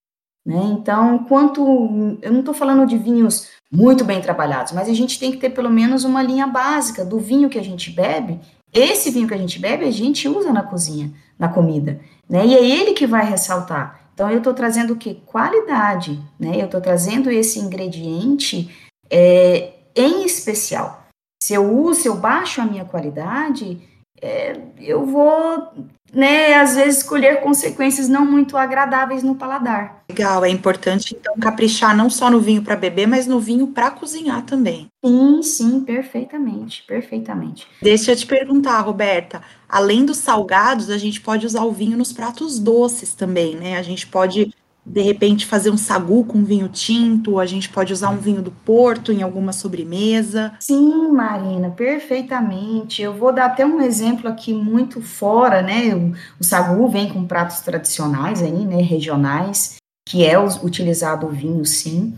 Né? 0.45 0.61
Então, 0.73 1.19
quanto. 1.25 1.61
Eu 2.21 2.31
não 2.31 2.39
estou 2.39 2.53
falando 2.53 2.85
de 2.85 2.97
vinhos 2.97 3.47
muito 3.71 4.03
bem 4.03 4.21
trabalhados, 4.21 4.73
mas 4.73 4.89
a 4.89 4.93
gente 4.93 5.17
tem 5.19 5.31
que 5.31 5.37
ter 5.37 5.49
pelo 5.49 5.69
menos 5.69 6.03
uma 6.03 6.21
linha 6.21 6.45
básica 6.45 7.05
do 7.05 7.17
vinho 7.17 7.49
que 7.49 7.57
a 7.57 7.63
gente 7.63 7.89
bebe. 7.91 8.39
Esse 8.73 9.09
vinho 9.09 9.27
que 9.27 9.33
a 9.33 9.37
gente 9.37 9.59
bebe, 9.59 9.85
a 9.85 9.91
gente 9.91 10.27
usa 10.27 10.51
na 10.51 10.63
cozinha, 10.63 11.13
na 11.39 11.47
comida. 11.47 11.99
Né? 12.29 12.45
E 12.45 12.55
é 12.55 12.65
ele 12.65 12.93
que 12.93 13.07
vai 13.07 13.25
ressaltar. 13.25 14.09
Então, 14.13 14.29
eu 14.29 14.39
estou 14.39 14.53
trazendo 14.53 14.93
o 14.93 14.95
que? 14.97 15.15
Qualidade. 15.25 16.19
Né? 16.39 16.57
Eu 16.59 16.65
estou 16.65 16.81
trazendo 16.81 17.31
esse 17.31 17.59
ingrediente 17.59 18.69
é, 19.09 19.73
em 19.95 20.25
especial. 20.25 21.07
Se 21.41 21.53
eu 21.53 21.71
uso, 21.71 22.01
se 22.01 22.07
eu 22.07 22.15
baixo 22.15 22.61
a 22.61 22.65
minha 22.65 22.85
qualidade, 22.85 23.81
é, 24.23 24.57
eu 24.79 25.05
vou 25.05 25.73
né, 26.13 26.53
às 26.53 26.75
vezes 26.75 26.99
escolher 26.99 27.41
consequências 27.41 28.07
não 28.07 28.25
muito 28.25 28.55
agradáveis 28.55 29.23
no 29.23 29.35
paladar. 29.35 30.03
Legal, 30.09 30.45
é 30.45 30.49
importante 30.49 31.17
então 31.19 31.35
caprichar 31.37 31.97
não 31.97 32.09
só 32.09 32.29
no 32.29 32.39
vinho 32.39 32.61
para 32.61 32.75
beber, 32.75 33.07
mas 33.07 33.27
no 33.27 33.39
vinho 33.39 33.67
para 33.67 33.91
cozinhar 33.91 34.43
também. 34.43 34.87
Sim, 35.03 35.41
sim, 35.41 35.81
perfeitamente, 35.81 36.83
perfeitamente. 36.83 37.67
Deixa 37.81 38.11
eu 38.11 38.15
te 38.15 38.25
perguntar, 38.25 38.79
Roberta, 38.81 39.41
além 39.67 40.05
dos 40.05 40.19
salgados, 40.19 40.89
a 40.89 40.97
gente 40.97 41.19
pode 41.19 41.45
usar 41.45 41.63
o 41.63 41.71
vinho 41.71 41.97
nos 41.97 42.13
pratos 42.13 42.59
doces 42.59 43.13
também, 43.13 43.55
né? 43.55 43.77
A 43.77 43.81
gente 43.81 44.07
pode 44.07 44.53
de 44.85 45.01
repente 45.01 45.45
fazer 45.45 45.69
um 45.69 45.77
sagu 45.77 46.25
com 46.25 46.43
vinho 46.43 46.67
tinto, 46.67 47.39
a 47.39 47.45
gente 47.45 47.69
pode 47.69 47.93
usar 47.93 48.09
um 48.09 48.17
vinho 48.17 48.41
do 48.41 48.51
Porto 48.51 49.11
em 49.11 49.21
alguma 49.21 49.53
sobremesa. 49.53 50.53
Sim, 50.59 51.09
Marina, 51.11 51.69
perfeitamente. 51.69 53.01
Eu 53.01 53.13
vou 53.13 53.31
dar 53.31 53.45
até 53.45 53.65
um 53.65 53.81
exemplo 53.81 54.29
aqui 54.29 54.53
muito 54.53 55.01
fora, 55.01 55.61
né? 55.61 55.95
O, 55.95 56.13
o 56.39 56.43
sagu 56.43 56.87
vem 56.89 57.09
com 57.09 57.25
pratos 57.25 57.61
tradicionais 57.61 58.41
aí, 58.41 58.65
né, 58.65 58.81
regionais, 58.81 59.77
que 60.07 60.25
é 60.25 60.37
utilizado 60.37 61.27
o 61.27 61.31
vinho, 61.31 61.65
sim. 61.65 62.13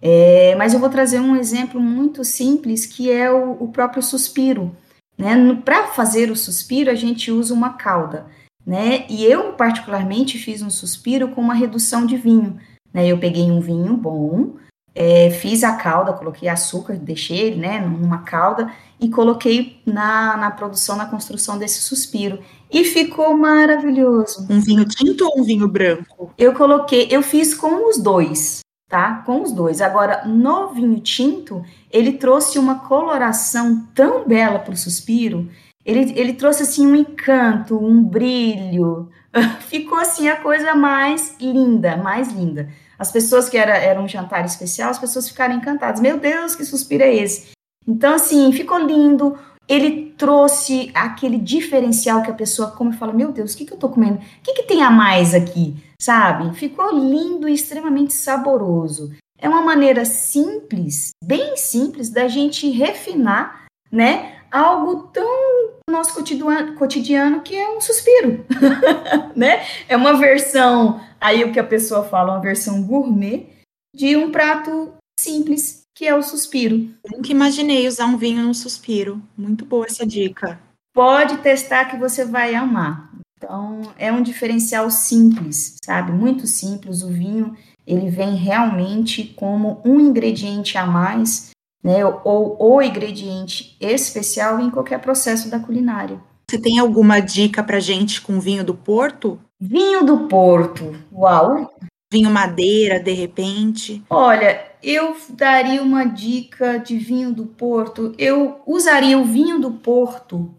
É, 0.00 0.54
mas 0.56 0.72
eu 0.72 0.80
vou 0.80 0.88
trazer 0.88 1.20
um 1.20 1.36
exemplo 1.36 1.80
muito 1.80 2.24
simples, 2.24 2.86
que 2.86 3.10
é 3.10 3.30
o, 3.30 3.52
o 3.62 3.68
próprio 3.68 4.02
suspiro. 4.02 4.74
Né? 5.18 5.60
Para 5.64 5.88
fazer 5.88 6.30
o 6.30 6.36
suspiro, 6.36 6.90
a 6.90 6.94
gente 6.94 7.30
usa 7.30 7.52
uma 7.52 7.70
calda 7.74 8.26
né? 8.66 9.06
E 9.08 9.24
eu, 9.24 9.52
particularmente, 9.52 10.38
fiz 10.38 10.60
um 10.60 10.70
suspiro 10.70 11.28
com 11.28 11.40
uma 11.40 11.54
redução 11.54 12.04
de 12.04 12.16
vinho. 12.16 12.58
Né? 12.92 13.06
Eu 13.06 13.18
peguei 13.18 13.48
um 13.48 13.60
vinho 13.60 13.96
bom, 13.96 14.54
é, 14.92 15.30
fiz 15.30 15.62
a 15.62 15.76
calda, 15.76 16.12
coloquei 16.12 16.48
açúcar, 16.48 16.94
deixei 16.94 17.38
ele 17.38 17.56
né, 17.60 17.78
numa 17.78 18.18
calda 18.18 18.72
e 18.98 19.08
coloquei 19.08 19.80
na, 19.86 20.36
na 20.36 20.50
produção, 20.50 20.96
na 20.96 21.06
construção 21.06 21.58
desse 21.58 21.82
suspiro. 21.82 22.40
E 22.72 22.82
ficou 22.82 23.36
maravilhoso. 23.36 24.46
Um 24.50 24.58
vinho 24.58 24.84
tinto 24.86 25.26
ou 25.26 25.40
um 25.40 25.44
vinho 25.44 25.68
branco? 25.68 26.32
Eu 26.36 26.54
coloquei, 26.54 27.06
eu 27.10 27.22
fiz 27.22 27.54
com 27.54 27.88
os 27.88 27.98
dois, 27.98 28.60
tá? 28.88 29.22
Com 29.24 29.42
os 29.42 29.52
dois. 29.52 29.80
Agora, 29.80 30.24
no 30.26 30.70
vinho 30.70 30.98
tinto, 30.98 31.62
ele 31.90 32.14
trouxe 32.14 32.58
uma 32.58 32.80
coloração 32.80 33.86
tão 33.94 34.26
bela 34.26 34.58
para 34.58 34.74
o 34.74 34.76
suspiro 34.76 35.48
ele, 35.86 36.12
ele 36.18 36.32
trouxe 36.32 36.64
assim 36.64 36.84
um 36.84 36.96
encanto, 36.96 37.78
um 37.78 38.02
brilho. 38.02 39.08
Ficou 39.68 39.98
assim 39.98 40.28
a 40.28 40.34
coisa 40.34 40.74
mais 40.74 41.36
linda, 41.40 41.96
mais 41.96 42.32
linda. 42.32 42.68
As 42.98 43.12
pessoas 43.12 43.48
que 43.48 43.56
era, 43.56 43.76
era 43.76 44.00
um 44.00 44.08
jantar 44.08 44.44
especial, 44.44 44.90
as 44.90 44.98
pessoas 44.98 45.28
ficaram 45.28 45.54
encantadas. 45.54 46.00
Meu 46.00 46.18
Deus, 46.18 46.56
que 46.56 46.64
suspiro 46.64 47.04
é 47.04 47.14
esse? 47.14 47.50
Então, 47.86 48.14
assim, 48.14 48.50
ficou 48.52 48.78
lindo. 48.78 49.38
Ele 49.68 50.12
trouxe 50.18 50.90
aquele 50.92 51.38
diferencial 51.38 52.22
que 52.22 52.30
a 52.30 52.34
pessoa 52.34 52.72
come 52.72 52.94
e 52.94 52.98
fala: 52.98 53.12
Meu 53.12 53.30
Deus, 53.30 53.54
o 53.54 53.56
que, 53.56 53.64
que 53.64 53.72
eu 53.72 53.78
tô 53.78 53.88
comendo? 53.88 54.16
O 54.16 54.42
que, 54.42 54.54
que 54.54 54.62
tem 54.64 54.82
a 54.82 54.90
mais 54.90 55.34
aqui? 55.34 55.76
Sabe? 56.00 56.52
Ficou 56.56 56.92
lindo 56.92 57.48
e 57.48 57.54
extremamente 57.54 58.12
saboroso. 58.12 59.12
É 59.38 59.48
uma 59.48 59.62
maneira 59.62 60.04
simples, 60.04 61.10
bem 61.22 61.56
simples, 61.56 62.10
da 62.10 62.26
gente 62.26 62.70
refinar, 62.70 63.66
né? 63.92 64.36
Algo 64.50 65.08
tão 65.12 65.65
nosso 65.88 66.14
cotidiano, 66.14 66.74
cotidiano 66.74 67.40
que 67.42 67.54
é 67.54 67.70
um 67.70 67.80
suspiro, 67.80 68.44
né? 69.36 69.64
É 69.88 69.96
uma 69.96 70.14
versão, 70.18 71.00
aí 71.20 71.44
o 71.44 71.52
que 71.52 71.60
a 71.60 71.64
pessoa 71.64 72.04
fala, 72.04 72.32
uma 72.32 72.40
versão 72.40 72.82
gourmet 72.82 73.48
de 73.94 74.16
um 74.16 74.30
prato 74.30 74.92
simples, 75.18 75.82
que 75.94 76.06
é 76.06 76.14
o 76.14 76.22
suspiro. 76.22 76.90
Nunca 77.10 77.30
imaginei 77.30 77.88
usar 77.88 78.06
um 78.06 78.16
vinho 78.16 78.42
no 78.42 78.54
suspiro. 78.54 79.22
Muito 79.36 79.64
boa 79.64 79.86
essa 79.86 80.04
dica. 80.04 80.60
Pode 80.92 81.38
testar 81.38 81.86
que 81.86 81.96
você 81.96 82.24
vai 82.24 82.54
amar. 82.54 83.10
Então, 83.38 83.82
é 83.98 84.10
um 84.12 84.22
diferencial 84.22 84.90
simples, 84.90 85.76
sabe? 85.84 86.12
Muito 86.12 86.46
simples. 86.46 87.02
O 87.02 87.08
vinho, 87.08 87.56
ele 87.86 88.10
vem 88.10 88.34
realmente 88.34 89.24
como 89.36 89.80
um 89.84 90.00
ingrediente 90.00 90.76
a 90.76 90.84
mais, 90.84 91.50
né? 91.86 92.04
Ou 92.04 92.56
o 92.58 92.82
ingrediente 92.82 93.76
especial 93.80 94.58
em 94.58 94.68
qualquer 94.68 94.98
processo 94.98 95.48
da 95.48 95.60
culinária. 95.60 96.20
Você 96.50 96.58
tem 96.58 96.80
alguma 96.80 97.20
dica 97.20 97.62
pra 97.62 97.78
gente 97.78 98.20
com 98.20 98.40
vinho 98.40 98.64
do 98.64 98.74
Porto? 98.74 99.38
Vinho 99.60 100.04
do 100.04 100.26
Porto, 100.26 100.96
uau! 101.12 101.72
Vinho 102.12 102.28
madeira, 102.28 102.98
de 102.98 103.12
repente? 103.12 104.02
Olha, 104.10 104.64
eu 104.82 105.16
daria 105.30 105.80
uma 105.80 106.04
dica 106.04 106.76
de 106.76 106.98
vinho 106.98 107.32
do 107.32 107.46
Porto. 107.46 108.12
Eu 108.18 108.60
usaria 108.66 109.16
o 109.16 109.24
vinho 109.24 109.60
do 109.60 109.70
Porto 109.70 110.52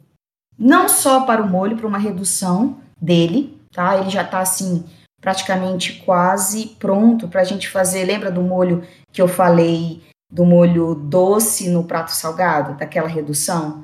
não 0.58 0.88
só 0.88 1.22
para 1.22 1.44
o 1.44 1.50
molho, 1.50 1.76
para 1.76 1.88
uma 1.88 1.98
redução 1.98 2.78
dele, 3.00 3.60
tá? 3.72 3.98
Ele 3.98 4.10
já 4.10 4.24
está 4.24 4.40
assim 4.40 4.86
praticamente 5.22 6.02
quase 6.06 6.68
pronto 6.80 7.28
para 7.28 7.42
a 7.42 7.46
gente 7.46 7.70
fazer. 7.70 8.06
Lembra 8.06 8.32
do 8.32 8.42
molho 8.42 8.84
que 9.12 9.22
eu 9.22 9.28
falei 9.28 10.02
do 10.30 10.46
molho 10.46 10.94
doce 10.96 11.70
no 11.70 11.84
prato 11.84 12.12
salgado, 12.12 12.78
daquela 12.78 13.08
redução? 13.08 13.84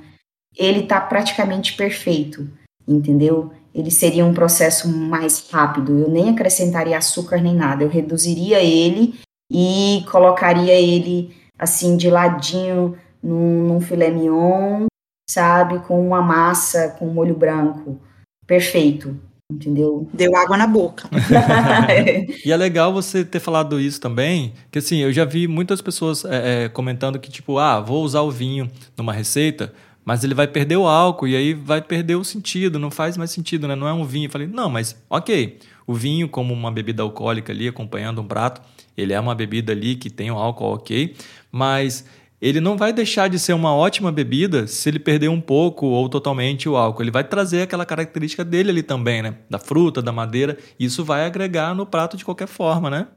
Ele 0.55 0.81
está 0.81 1.01
praticamente 1.01 1.75
perfeito, 1.75 2.49
entendeu? 2.87 3.51
Ele 3.73 3.89
seria 3.89 4.25
um 4.25 4.33
processo 4.33 4.87
mais 4.87 5.49
rápido. 5.49 5.97
Eu 5.97 6.09
nem 6.09 6.29
acrescentaria 6.29 6.97
açúcar 6.97 7.41
nem 7.41 7.55
nada. 7.55 7.83
Eu 7.83 7.89
reduziria 7.89 8.61
ele 8.61 9.19
e 9.51 10.05
colocaria 10.11 10.73
ele 10.73 11.35
assim 11.57 11.97
de 11.97 12.09
ladinho 12.09 12.97
num, 13.21 13.67
num 13.67 13.81
filé 13.81 14.11
mignon 14.11 14.85
sabe? 15.29 15.79
Com 15.79 16.05
uma 16.05 16.21
massa 16.21 16.89
com 16.99 17.07
molho 17.07 17.35
branco. 17.35 17.99
Perfeito. 18.45 19.19
Entendeu? 19.53 20.07
Deu 20.13 20.35
água 20.35 20.57
na 20.57 20.65
boca. 20.65 21.07
e 22.43 22.51
é 22.51 22.57
legal 22.57 22.91
você 22.91 23.23
ter 23.23 23.39
falado 23.39 23.79
isso 23.79 24.01
também, 24.01 24.53
que 24.71 24.79
assim, 24.79 24.97
eu 24.97 25.13
já 25.13 25.25
vi 25.25 25.47
muitas 25.47 25.81
pessoas 25.81 26.25
é, 26.25 26.65
é, 26.65 26.69
comentando 26.69 27.19
que, 27.19 27.29
tipo, 27.29 27.59
ah, 27.59 27.79
vou 27.79 28.03
usar 28.03 28.21
o 28.21 28.31
vinho 28.31 28.69
numa 28.97 29.13
receita, 29.13 29.71
mas 30.03 30.23
ele 30.23 30.33
vai 30.33 30.47
perder 30.47 30.77
o 30.77 30.87
álcool 30.87 31.27
e 31.27 31.35
aí 31.35 31.53
vai 31.53 31.81
perder 31.81 32.15
o 32.15 32.23
sentido, 32.23 32.79
não 32.79 32.89
faz 32.89 33.15
mais 33.15 33.31
sentido, 33.31 33.67
né? 33.67 33.75
Não 33.75 33.87
é 33.87 33.93
um 33.93 34.03
vinho. 34.03 34.25
Eu 34.25 34.31
falei, 34.31 34.47
não, 34.47 34.69
mas 34.69 34.95
ok, 35.09 35.59
o 35.85 35.93
vinho 35.93 36.27
como 36.27 36.53
uma 36.53 36.71
bebida 36.71 37.03
alcoólica 37.03 37.53
ali, 37.53 37.67
acompanhando 37.67 38.21
um 38.21 38.25
prato, 38.25 38.61
ele 38.97 39.13
é 39.13 39.19
uma 39.19 39.35
bebida 39.35 39.71
ali 39.71 39.95
que 39.95 40.09
tem 40.09 40.31
o 40.31 40.37
álcool 40.37 40.73
ok, 40.73 41.15
mas 41.51 42.05
ele 42.43 42.59
não 42.59 42.75
vai 42.75 42.91
deixar 42.91 43.29
de 43.29 43.39
ser 43.39 43.53
uma 43.53 43.73
ótima 43.73 44.11
bebida 44.11 44.67
se 44.67 44.89
ele 44.89 44.99
perder 44.99 45.29
um 45.29 45.39
pouco 45.39 45.85
ou 45.85 46.09
totalmente 46.09 46.67
o 46.67 46.75
álcool. 46.75 47.01
Ele 47.01 47.09
vai 47.09 47.23
trazer 47.23 47.61
aquela 47.61 47.85
característica 47.85 48.43
dele 48.43 48.69
ali 48.69 48.83
também, 48.83 49.21
né? 49.21 49.37
Da 49.49 49.57
fruta, 49.57 50.01
da 50.01 50.11
madeira. 50.11 50.57
Isso 50.77 51.05
vai 51.05 51.25
agregar 51.25 51.73
no 51.73 51.85
prato 51.85 52.17
de 52.17 52.25
qualquer 52.25 52.49
forma, 52.49 52.89
né? 52.89 53.07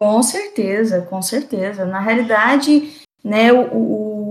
Com 0.00 0.22
certeza, 0.22 1.02
com 1.02 1.20
certeza. 1.20 1.84
Na 1.84 2.00
realidade, 2.00 2.94
né, 3.22 3.52
o, 3.52 4.30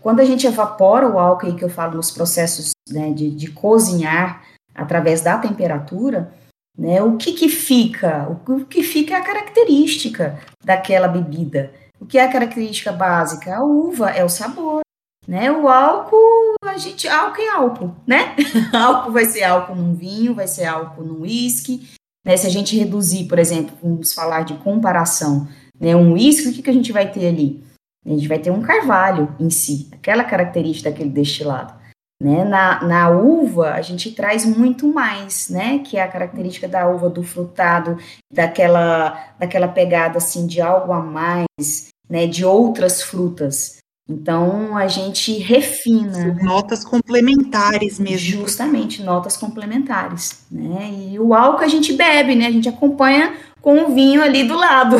quando 0.00 0.20
a 0.20 0.24
gente 0.24 0.46
evapora 0.46 1.06
o 1.06 1.18
álcool, 1.18 1.54
que 1.54 1.64
eu 1.64 1.68
falo 1.68 1.96
nos 1.96 2.10
processos 2.10 2.70
né, 2.88 3.12
de, 3.12 3.30
de 3.30 3.50
cozinhar 3.50 4.42
através 4.74 5.20
da 5.20 5.36
temperatura, 5.36 6.32
né, 6.78 7.02
o 7.02 7.18
que, 7.18 7.32
que 7.34 7.50
fica? 7.50 8.26
O 8.30 8.64
que 8.64 8.82
fica 8.82 9.14
é 9.14 9.18
a 9.18 9.24
característica 9.24 10.38
daquela 10.64 11.08
bebida. 11.08 11.74
O 12.00 12.06
que 12.06 12.18
é 12.18 12.24
a 12.24 12.32
característica 12.32 12.92
básica? 12.92 13.56
A 13.56 13.64
uva 13.64 14.10
é 14.10 14.24
o 14.24 14.28
sabor, 14.28 14.80
né? 15.26 15.50
O 15.50 15.68
álcool, 15.68 16.54
a 16.64 16.76
gente, 16.76 17.08
álcool 17.08 17.42
é 17.42 17.48
álcool, 17.48 17.96
né? 18.06 18.36
álcool 18.72 19.12
vai 19.12 19.24
ser 19.24 19.44
álcool 19.44 19.74
num 19.74 19.94
vinho, 19.94 20.34
vai 20.34 20.46
ser 20.46 20.66
álcool 20.66 21.04
num 21.04 21.20
uísque, 21.22 21.88
né? 22.24 22.36
Se 22.36 22.46
a 22.46 22.50
gente 22.50 22.76
reduzir, 22.76 23.24
por 23.24 23.38
exemplo, 23.38 23.76
vamos 23.82 24.12
falar 24.12 24.42
de 24.42 24.54
comparação, 24.58 25.48
né? 25.80 25.96
Um 25.96 26.12
uísque, 26.12 26.48
o 26.48 26.52
que, 26.52 26.62
que 26.62 26.70
a 26.70 26.74
gente 26.74 26.92
vai 26.92 27.10
ter 27.10 27.28
ali? 27.28 27.64
A 28.04 28.10
gente 28.10 28.28
vai 28.28 28.38
ter 28.38 28.50
um 28.50 28.62
carvalho 28.62 29.34
em 29.40 29.50
si, 29.50 29.88
aquela 29.92 30.22
característica 30.22 30.90
daquele 30.90 31.10
destilado. 31.10 31.74
Né? 32.20 32.44
Na, 32.44 32.82
na 32.82 33.10
uva, 33.10 33.72
a 33.72 33.82
gente 33.82 34.10
traz 34.12 34.46
muito 34.46 34.88
mais, 34.88 35.50
né? 35.50 35.80
Que 35.80 35.98
é 35.98 36.02
a 36.02 36.08
característica 36.08 36.66
da 36.66 36.88
uva, 36.88 37.10
do 37.10 37.22
frutado, 37.22 37.98
daquela, 38.32 39.34
daquela 39.38 39.68
pegada 39.68 40.16
assim 40.16 40.46
de 40.46 40.60
algo 40.60 40.92
a 40.92 41.00
mais, 41.00 41.88
né? 42.08 42.26
De 42.26 42.44
outras 42.44 43.02
frutas. 43.02 43.76
Então 44.08 44.76
a 44.76 44.86
gente 44.86 45.36
refina. 45.38 46.26
Né? 46.26 46.42
Notas 46.42 46.84
complementares 46.84 47.98
mesmo. 47.98 48.18
Justamente, 48.18 49.02
notas 49.02 49.36
complementares. 49.36 50.46
Né? 50.50 51.10
E 51.10 51.18
o 51.18 51.34
álcool 51.34 51.64
a 51.64 51.68
gente 51.68 51.92
bebe, 51.92 52.34
né? 52.34 52.46
A 52.46 52.52
gente 52.52 52.68
acompanha 52.68 53.34
com 53.60 53.82
o 53.82 53.94
vinho 53.94 54.22
ali 54.22 54.44
do 54.44 54.54
lado. 54.54 54.96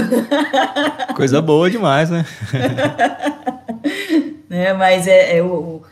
Coisa 1.15 1.41
boa 1.41 1.71
demais, 1.71 2.11
né? 2.11 2.27
né? 4.51 4.73
Mas 4.73 5.07
é, 5.07 5.39
é 5.39 5.43
o 5.43 5.83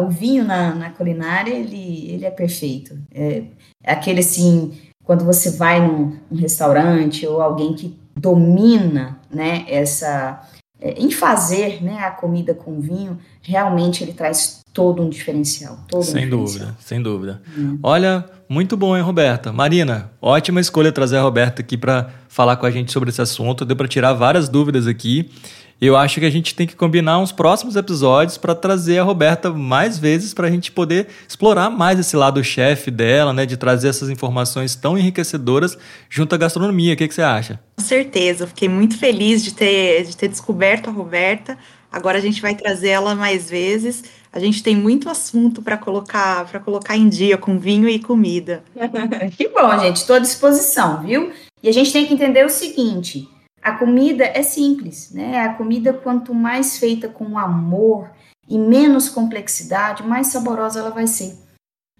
o 0.00 0.08
vinho 0.08 0.44
na, 0.44 0.74
na 0.74 0.90
culinária, 0.90 1.52
ele, 1.52 2.10
ele 2.10 2.24
é 2.24 2.30
perfeito. 2.30 2.98
É, 3.12 3.44
é 3.82 3.92
aquele 3.92 4.20
assim, 4.20 4.76
quando 5.04 5.24
você 5.24 5.50
vai 5.50 5.80
num, 5.80 6.16
num, 6.30 6.38
restaurante 6.38 7.26
ou 7.26 7.40
alguém 7.40 7.74
que 7.74 7.98
domina, 8.16 9.20
né, 9.30 9.64
essa... 9.68 10.42
É, 10.80 10.92
em 10.92 11.10
fazer 11.10 11.82
né, 11.82 11.98
a 12.04 12.10
comida 12.12 12.54
com 12.54 12.80
vinho, 12.80 13.18
realmente 13.42 14.04
ele 14.04 14.12
traz 14.12 14.60
todo 14.78 15.02
um 15.02 15.08
diferencial. 15.08 15.76
Todo 15.88 16.04
sem 16.04 16.26
um 16.26 16.30
diferencial. 16.30 16.66
dúvida, 16.66 16.76
sem 16.78 17.02
dúvida. 17.02 17.42
Hum. 17.58 17.80
Olha, 17.82 18.24
muito 18.48 18.76
bom, 18.76 18.96
hein, 18.96 19.02
Roberta? 19.02 19.52
Marina, 19.52 20.12
ótima 20.22 20.60
escolha 20.60 20.92
trazer 20.92 21.16
a 21.16 21.22
Roberta 21.22 21.62
aqui 21.62 21.76
para 21.76 22.10
falar 22.28 22.56
com 22.56 22.64
a 22.64 22.70
gente 22.70 22.92
sobre 22.92 23.10
esse 23.10 23.20
assunto. 23.20 23.64
Deu 23.64 23.74
para 23.74 23.88
tirar 23.88 24.12
várias 24.12 24.48
dúvidas 24.48 24.86
aqui. 24.86 25.32
Eu 25.80 25.96
acho 25.96 26.20
que 26.20 26.26
a 26.26 26.30
gente 26.30 26.54
tem 26.54 26.64
que 26.64 26.76
combinar 26.76 27.18
uns 27.18 27.32
próximos 27.32 27.74
episódios 27.74 28.38
para 28.38 28.54
trazer 28.54 28.98
a 28.98 29.02
Roberta 29.02 29.50
mais 29.50 29.98
vezes 29.98 30.32
para 30.32 30.46
a 30.46 30.50
gente 30.50 30.70
poder 30.70 31.08
explorar 31.28 31.70
mais 31.70 31.98
esse 31.98 32.16
lado 32.16 32.42
chefe 32.44 32.88
dela, 32.88 33.32
né? 33.32 33.44
De 33.44 33.56
trazer 33.56 33.88
essas 33.88 34.08
informações 34.08 34.76
tão 34.76 34.96
enriquecedoras 34.96 35.76
junto 36.08 36.36
à 36.36 36.38
gastronomia. 36.38 36.94
O 36.94 36.96
que, 36.96 37.08
que 37.08 37.14
você 37.14 37.22
acha? 37.22 37.58
Com 37.76 37.84
certeza, 37.84 38.46
fiquei 38.46 38.68
muito 38.68 38.96
feliz 38.96 39.42
de 39.42 39.54
ter, 39.54 40.04
de 40.04 40.16
ter 40.16 40.28
descoberto 40.28 40.88
a 40.88 40.92
Roberta. 40.92 41.58
Agora 41.90 42.18
a 42.18 42.20
gente 42.20 42.40
vai 42.40 42.54
trazer 42.54 42.90
ela 42.90 43.14
mais 43.14 43.48
vezes. 43.48 44.04
A 44.32 44.38
gente 44.38 44.62
tem 44.62 44.76
muito 44.76 45.08
assunto 45.08 45.62
para 45.62 45.76
colocar 45.76 46.46
para 46.46 46.60
colocar 46.60 46.96
em 46.96 47.08
dia 47.08 47.38
com 47.38 47.58
vinho 47.58 47.88
e 47.88 47.98
comida. 47.98 48.62
que 49.36 49.48
bom, 49.48 49.78
gente. 49.78 49.96
Estou 49.96 50.16
à 50.16 50.18
disposição, 50.18 51.02
viu? 51.02 51.32
E 51.62 51.68
a 51.68 51.72
gente 51.72 51.92
tem 51.92 52.06
que 52.06 52.14
entender 52.14 52.44
o 52.44 52.50
seguinte 52.50 53.28
a 53.62 53.72
comida 53.72 54.24
é 54.24 54.42
simples, 54.42 55.10
né? 55.12 55.40
A 55.44 55.54
comida, 55.54 55.92
quanto 55.92 56.34
mais 56.34 56.78
feita 56.78 57.08
com 57.08 57.38
amor 57.38 58.10
e 58.48 58.58
menos 58.58 59.08
complexidade, 59.08 60.02
mais 60.02 60.28
saborosa 60.28 60.80
ela 60.80 60.90
vai 60.90 61.06
ser, 61.06 61.36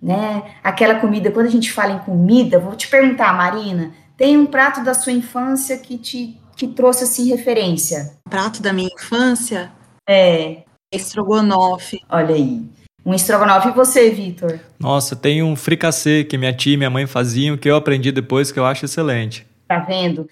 né? 0.00 0.54
Aquela 0.62 0.94
comida, 1.00 1.30
quando 1.30 1.46
a 1.46 1.50
gente 1.50 1.70
fala 1.70 1.92
em 1.92 1.98
comida, 1.98 2.58
vou 2.58 2.74
te 2.74 2.88
perguntar, 2.88 3.36
Marina, 3.36 3.92
tem 4.16 4.38
um 4.38 4.46
prato 4.46 4.82
da 4.82 4.94
sua 4.94 5.12
infância 5.12 5.76
que 5.78 5.98
te 5.98 6.40
que 6.56 6.66
trouxe 6.66 7.04
assim 7.04 7.28
referência? 7.28 8.18
Prato 8.28 8.60
da 8.60 8.72
minha 8.72 8.90
infância? 8.92 9.70
É. 10.08 10.64
Estrogonofe. 10.92 12.00
Olha 12.08 12.34
aí. 12.34 12.62
Um 13.04 13.14
estrogonofe. 13.14 13.68
E 13.68 13.72
você, 13.72 14.10
Vitor? 14.10 14.58
Nossa, 14.78 15.14
tem 15.14 15.42
um 15.42 15.54
fricassê 15.54 16.24
que 16.24 16.38
minha 16.38 16.52
tia 16.52 16.74
e 16.74 16.76
minha 16.76 16.90
mãe 16.90 17.06
faziam, 17.06 17.56
que 17.56 17.68
eu 17.68 17.76
aprendi 17.76 18.10
depois, 18.12 18.50
que 18.50 18.58
eu 18.58 18.66
acho 18.66 18.84
excelente. 18.84 19.46
Tá 19.66 19.78
vendo? 19.78 20.28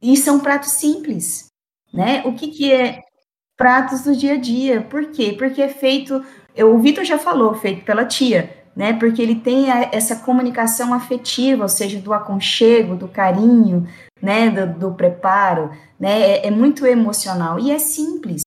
E 0.00 0.16
são 0.16 0.40
pratos 0.40 0.72
simples, 0.72 1.46
né? 1.92 2.22
O 2.24 2.32
que, 2.32 2.48
que 2.48 2.72
é 2.72 3.00
pratos 3.56 4.02
do 4.02 4.14
dia 4.14 4.34
a 4.34 4.36
dia? 4.36 4.82
Por 4.82 5.10
quê? 5.10 5.34
Porque 5.36 5.62
é 5.62 5.68
feito, 5.68 6.22
eu, 6.54 6.74
o 6.74 6.78
Vitor 6.78 7.04
já 7.04 7.18
falou, 7.18 7.54
feito 7.54 7.84
pela 7.84 8.04
tia, 8.04 8.54
né? 8.76 8.92
Porque 8.92 9.20
ele 9.20 9.36
tem 9.36 9.70
a, 9.70 9.88
essa 9.92 10.16
comunicação 10.16 10.92
afetiva, 10.92 11.62
ou 11.62 11.68
seja, 11.68 11.98
do 11.98 12.12
aconchego, 12.12 12.94
do 12.94 13.08
carinho, 13.08 13.88
né? 14.20 14.50
Do, 14.50 14.78
do 14.78 14.94
preparo, 14.94 15.70
né? 15.98 16.20
É, 16.20 16.46
é, 16.46 16.50
muito 16.50 16.86
emocional 16.86 17.58
e 17.58 17.70
é 17.70 17.78
simples. 17.78 18.42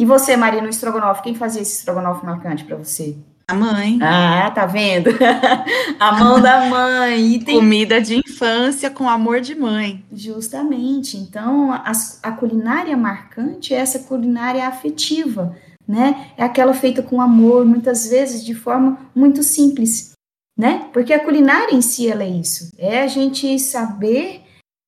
E 0.00 0.04
você, 0.06 0.34
Marina, 0.34 0.66
o 0.66 0.70
estrogonofe, 0.70 1.20
quem 1.20 1.34
fazia 1.34 1.60
esse 1.60 1.76
estrogonofe 1.76 2.24
marcante 2.24 2.64
para 2.64 2.74
você? 2.74 3.18
A 3.46 3.52
mãe. 3.52 3.98
Ah, 4.00 4.50
tá 4.50 4.64
vendo? 4.64 5.10
a 6.00 6.12
mão 6.12 6.40
da 6.40 6.70
mãe. 6.70 7.38
Tem... 7.40 7.56
Comida 7.56 8.00
de 8.00 8.16
infância 8.16 8.90
com 8.90 9.10
amor 9.10 9.42
de 9.42 9.54
mãe. 9.54 10.02
Justamente. 10.10 11.18
Então, 11.18 11.70
a, 11.70 11.92
a 12.22 12.32
culinária 12.32 12.96
marcante 12.96 13.74
é 13.74 13.76
essa 13.76 13.98
culinária 13.98 14.66
afetiva, 14.66 15.54
né? 15.86 16.32
É 16.38 16.44
aquela 16.44 16.72
feita 16.72 17.02
com 17.02 17.20
amor, 17.20 17.66
muitas 17.66 18.08
vezes 18.08 18.42
de 18.42 18.54
forma 18.54 18.98
muito 19.14 19.42
simples, 19.42 20.12
né? 20.56 20.88
Porque 20.94 21.12
a 21.12 21.22
culinária 21.22 21.74
em 21.74 21.82
si 21.82 22.08
ela 22.08 22.22
é 22.22 22.30
isso. 22.30 22.72
É 22.78 23.02
a 23.02 23.06
gente 23.06 23.58
saber 23.58 24.44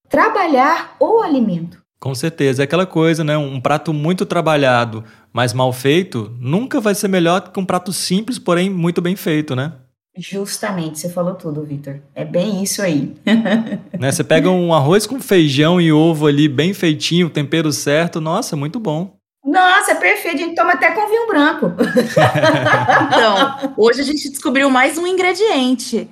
trabalhar 0.08 0.96
o 0.98 1.20
alimento. 1.20 1.81
Com 2.02 2.16
certeza. 2.16 2.60
É 2.60 2.64
aquela 2.64 2.84
coisa, 2.84 3.22
né? 3.22 3.38
Um 3.38 3.60
prato 3.60 3.92
muito 3.92 4.26
trabalhado, 4.26 5.04
mas 5.32 5.52
mal 5.52 5.72
feito, 5.72 6.36
nunca 6.40 6.80
vai 6.80 6.96
ser 6.96 7.06
melhor 7.06 7.52
que 7.52 7.60
um 7.60 7.64
prato 7.64 7.92
simples, 7.92 8.40
porém 8.40 8.68
muito 8.68 9.00
bem 9.00 9.14
feito, 9.14 9.54
né? 9.54 9.74
Justamente, 10.18 10.98
você 10.98 11.08
falou 11.08 11.36
tudo, 11.36 11.62
Vitor. 11.62 12.00
É 12.12 12.24
bem 12.24 12.60
isso 12.60 12.82
aí. 12.82 13.14
né? 13.96 14.10
Você 14.10 14.24
pega 14.24 14.50
um 14.50 14.74
arroz 14.74 15.06
com 15.06 15.20
feijão 15.20 15.80
e 15.80 15.92
ovo 15.92 16.26
ali 16.26 16.48
bem 16.48 16.74
feitinho, 16.74 17.30
tempero 17.30 17.72
certo, 17.72 18.20
nossa, 18.20 18.56
muito 18.56 18.80
bom. 18.80 19.14
Nossa, 19.44 19.92
é 19.92 19.94
perfeito. 19.94 20.38
A 20.38 20.40
gente 20.40 20.56
toma 20.56 20.72
até 20.72 20.90
com 20.90 21.08
vinho 21.08 21.28
branco. 21.28 21.66
então, 23.06 23.74
hoje 23.76 24.00
a 24.00 24.04
gente 24.04 24.28
descobriu 24.28 24.68
mais 24.68 24.98
um 24.98 25.06
ingrediente 25.06 26.10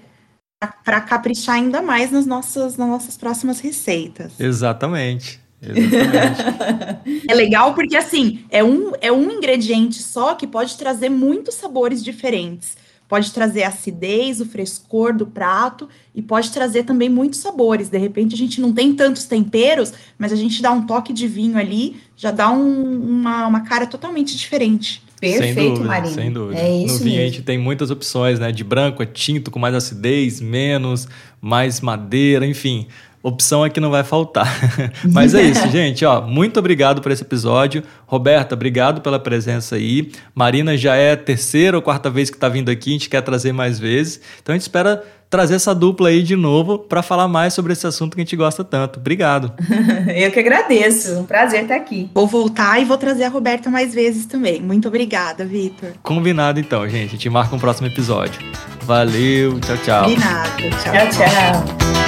para 0.85 1.00
caprichar 1.00 1.57
ainda 1.57 1.83
mais 1.83 2.12
nas 2.12 2.26
nossas, 2.26 2.76
nas 2.76 2.88
nossas 2.88 3.16
próximas 3.16 3.59
receitas. 3.59 4.38
Exatamente. 4.38 5.39
Exatamente. 5.62 7.25
é 7.29 7.35
legal 7.35 7.75
porque 7.75 7.96
assim 7.96 8.44
é 8.51 8.64
um, 8.64 8.92
é 9.01 9.12
um 9.12 9.31
ingrediente 9.31 10.03
só 10.03 10.35
que 10.35 10.46
pode 10.46 10.77
trazer 10.77 11.09
muitos 11.09 11.55
sabores 11.55 12.03
diferentes. 12.03 12.77
Pode 13.09 13.33
trazer 13.33 13.64
a 13.64 13.68
acidez, 13.68 14.40
o 14.40 14.46
frescor 14.46 15.12
do 15.12 15.27
prato 15.27 15.88
e 16.14 16.23
pode 16.23 16.53
trazer 16.53 16.85
também 16.85 17.09
muitos 17.09 17.40
sabores. 17.40 17.88
De 17.88 17.99
repente 17.99 18.37
a 18.37 18.38
gente 18.38 18.61
não 18.61 18.73
tem 18.73 18.94
tantos 18.94 19.25
temperos, 19.25 19.92
mas 20.16 20.33
a 20.33 20.37
gente 20.37 20.62
dá 20.62 20.70
um 20.70 20.87
toque 20.87 21.12
de 21.12 21.27
vinho 21.27 21.59
ali, 21.59 21.96
já 22.16 22.31
dá 22.31 22.53
um, 22.53 23.03
uma, 23.03 23.49
uma 23.49 23.61
cara 23.62 23.85
totalmente 23.85 24.37
diferente. 24.37 25.03
Perfeito, 25.20 25.55
sem 25.55 25.68
dúvida, 25.68 25.87
Marina. 25.87 26.14
Sem 26.14 26.33
dúvida. 26.33 26.61
É 26.61 26.77
isso 26.77 26.94
no 26.94 27.01
vinho 27.01 27.16
mesmo. 27.16 27.20
a 27.20 27.33
gente 27.33 27.42
tem 27.42 27.59
muitas 27.59 27.90
opções, 27.90 28.38
né? 28.38 28.51
De 28.51 28.64
branco, 28.64 29.03
é 29.03 29.07
tinto, 29.07 29.51
com 29.51 29.59
mais 29.59 29.75
acidez, 29.75 30.40
menos, 30.40 31.07
mais 31.42 31.81
madeira, 31.81 32.46
enfim. 32.46 32.87
Opção 33.22 33.64
é 33.64 33.70
que 33.70 33.80
não 33.80 33.90
vai 33.90 34.02
faltar. 34.02 34.48
Mas 35.12 35.35
é 35.35 35.42
isso, 35.42 35.66
gente. 35.70 36.04
Ó, 36.04 36.22
muito 36.22 36.59
obrigado 36.59 37.02
por 37.02 37.12
esse 37.12 37.22
episódio. 37.22 37.83
Roberta, 38.06 38.54
obrigado 38.54 39.00
pela 39.00 39.18
presença 39.18 39.76
aí. 39.76 40.11
Marina 40.35 40.76
já 40.76 40.96
é 40.96 41.12
a 41.12 41.16
terceira 41.16 41.76
ou 41.76 41.83
quarta 41.83 42.09
vez 42.09 42.30
que 42.30 42.37
está 42.37 42.48
vindo 42.48 42.70
aqui. 42.70 42.90
A 42.90 42.92
gente 42.94 43.11
quer 43.11 43.20
trazer 43.20 43.52
mais 43.52 43.78
vezes. 43.78 44.20
Então 44.40 44.54
a 44.54 44.56
gente 44.56 44.62
espera 44.62 45.04
trazer 45.30 45.54
essa 45.54 45.72
dupla 45.72 46.09
aí 46.09 46.22
de 46.22 46.35
novo 46.35 46.78
para 46.78 47.02
falar 47.02 47.28
mais 47.28 47.54
sobre 47.54 47.72
esse 47.72 47.87
assunto 47.87 48.16
que 48.16 48.20
a 48.20 48.24
gente 48.24 48.35
gosta 48.35 48.64
tanto. 48.64 48.98
Obrigado. 48.98 49.52
Eu 50.14 50.33
que 50.33 50.40
agradeço. 50.40 51.20
Um 51.20 51.24
prazer 51.24 51.62
estar 51.62 51.76
aqui. 51.76 52.11
Vou 52.12 52.26
voltar 52.26 52.80
e 52.80 52.85
vou 52.85 52.98
trazer 52.98 53.24
a 53.24 53.28
Roberta 53.28 53.70
mais 53.70 53.94
vezes 53.94 54.26
também. 54.26 54.61
Muito 54.61 54.88
obrigada, 54.88 55.44
Vitor. 55.44 55.90
Combinado 56.02 56.59
então, 56.59 56.88
gente. 56.88 57.09
A 57.09 57.12
gente 57.12 57.30
marca 57.30 57.54
um 57.54 57.59
próximo 57.59 57.87
episódio. 57.87 58.40
Valeu, 58.83 59.61
tchau, 59.61 59.76
tchau. 59.85 60.04
Combinado. 60.04 60.50
tchau. 60.59 60.92
tchau. 60.92 61.09
tchau. 61.11 62.00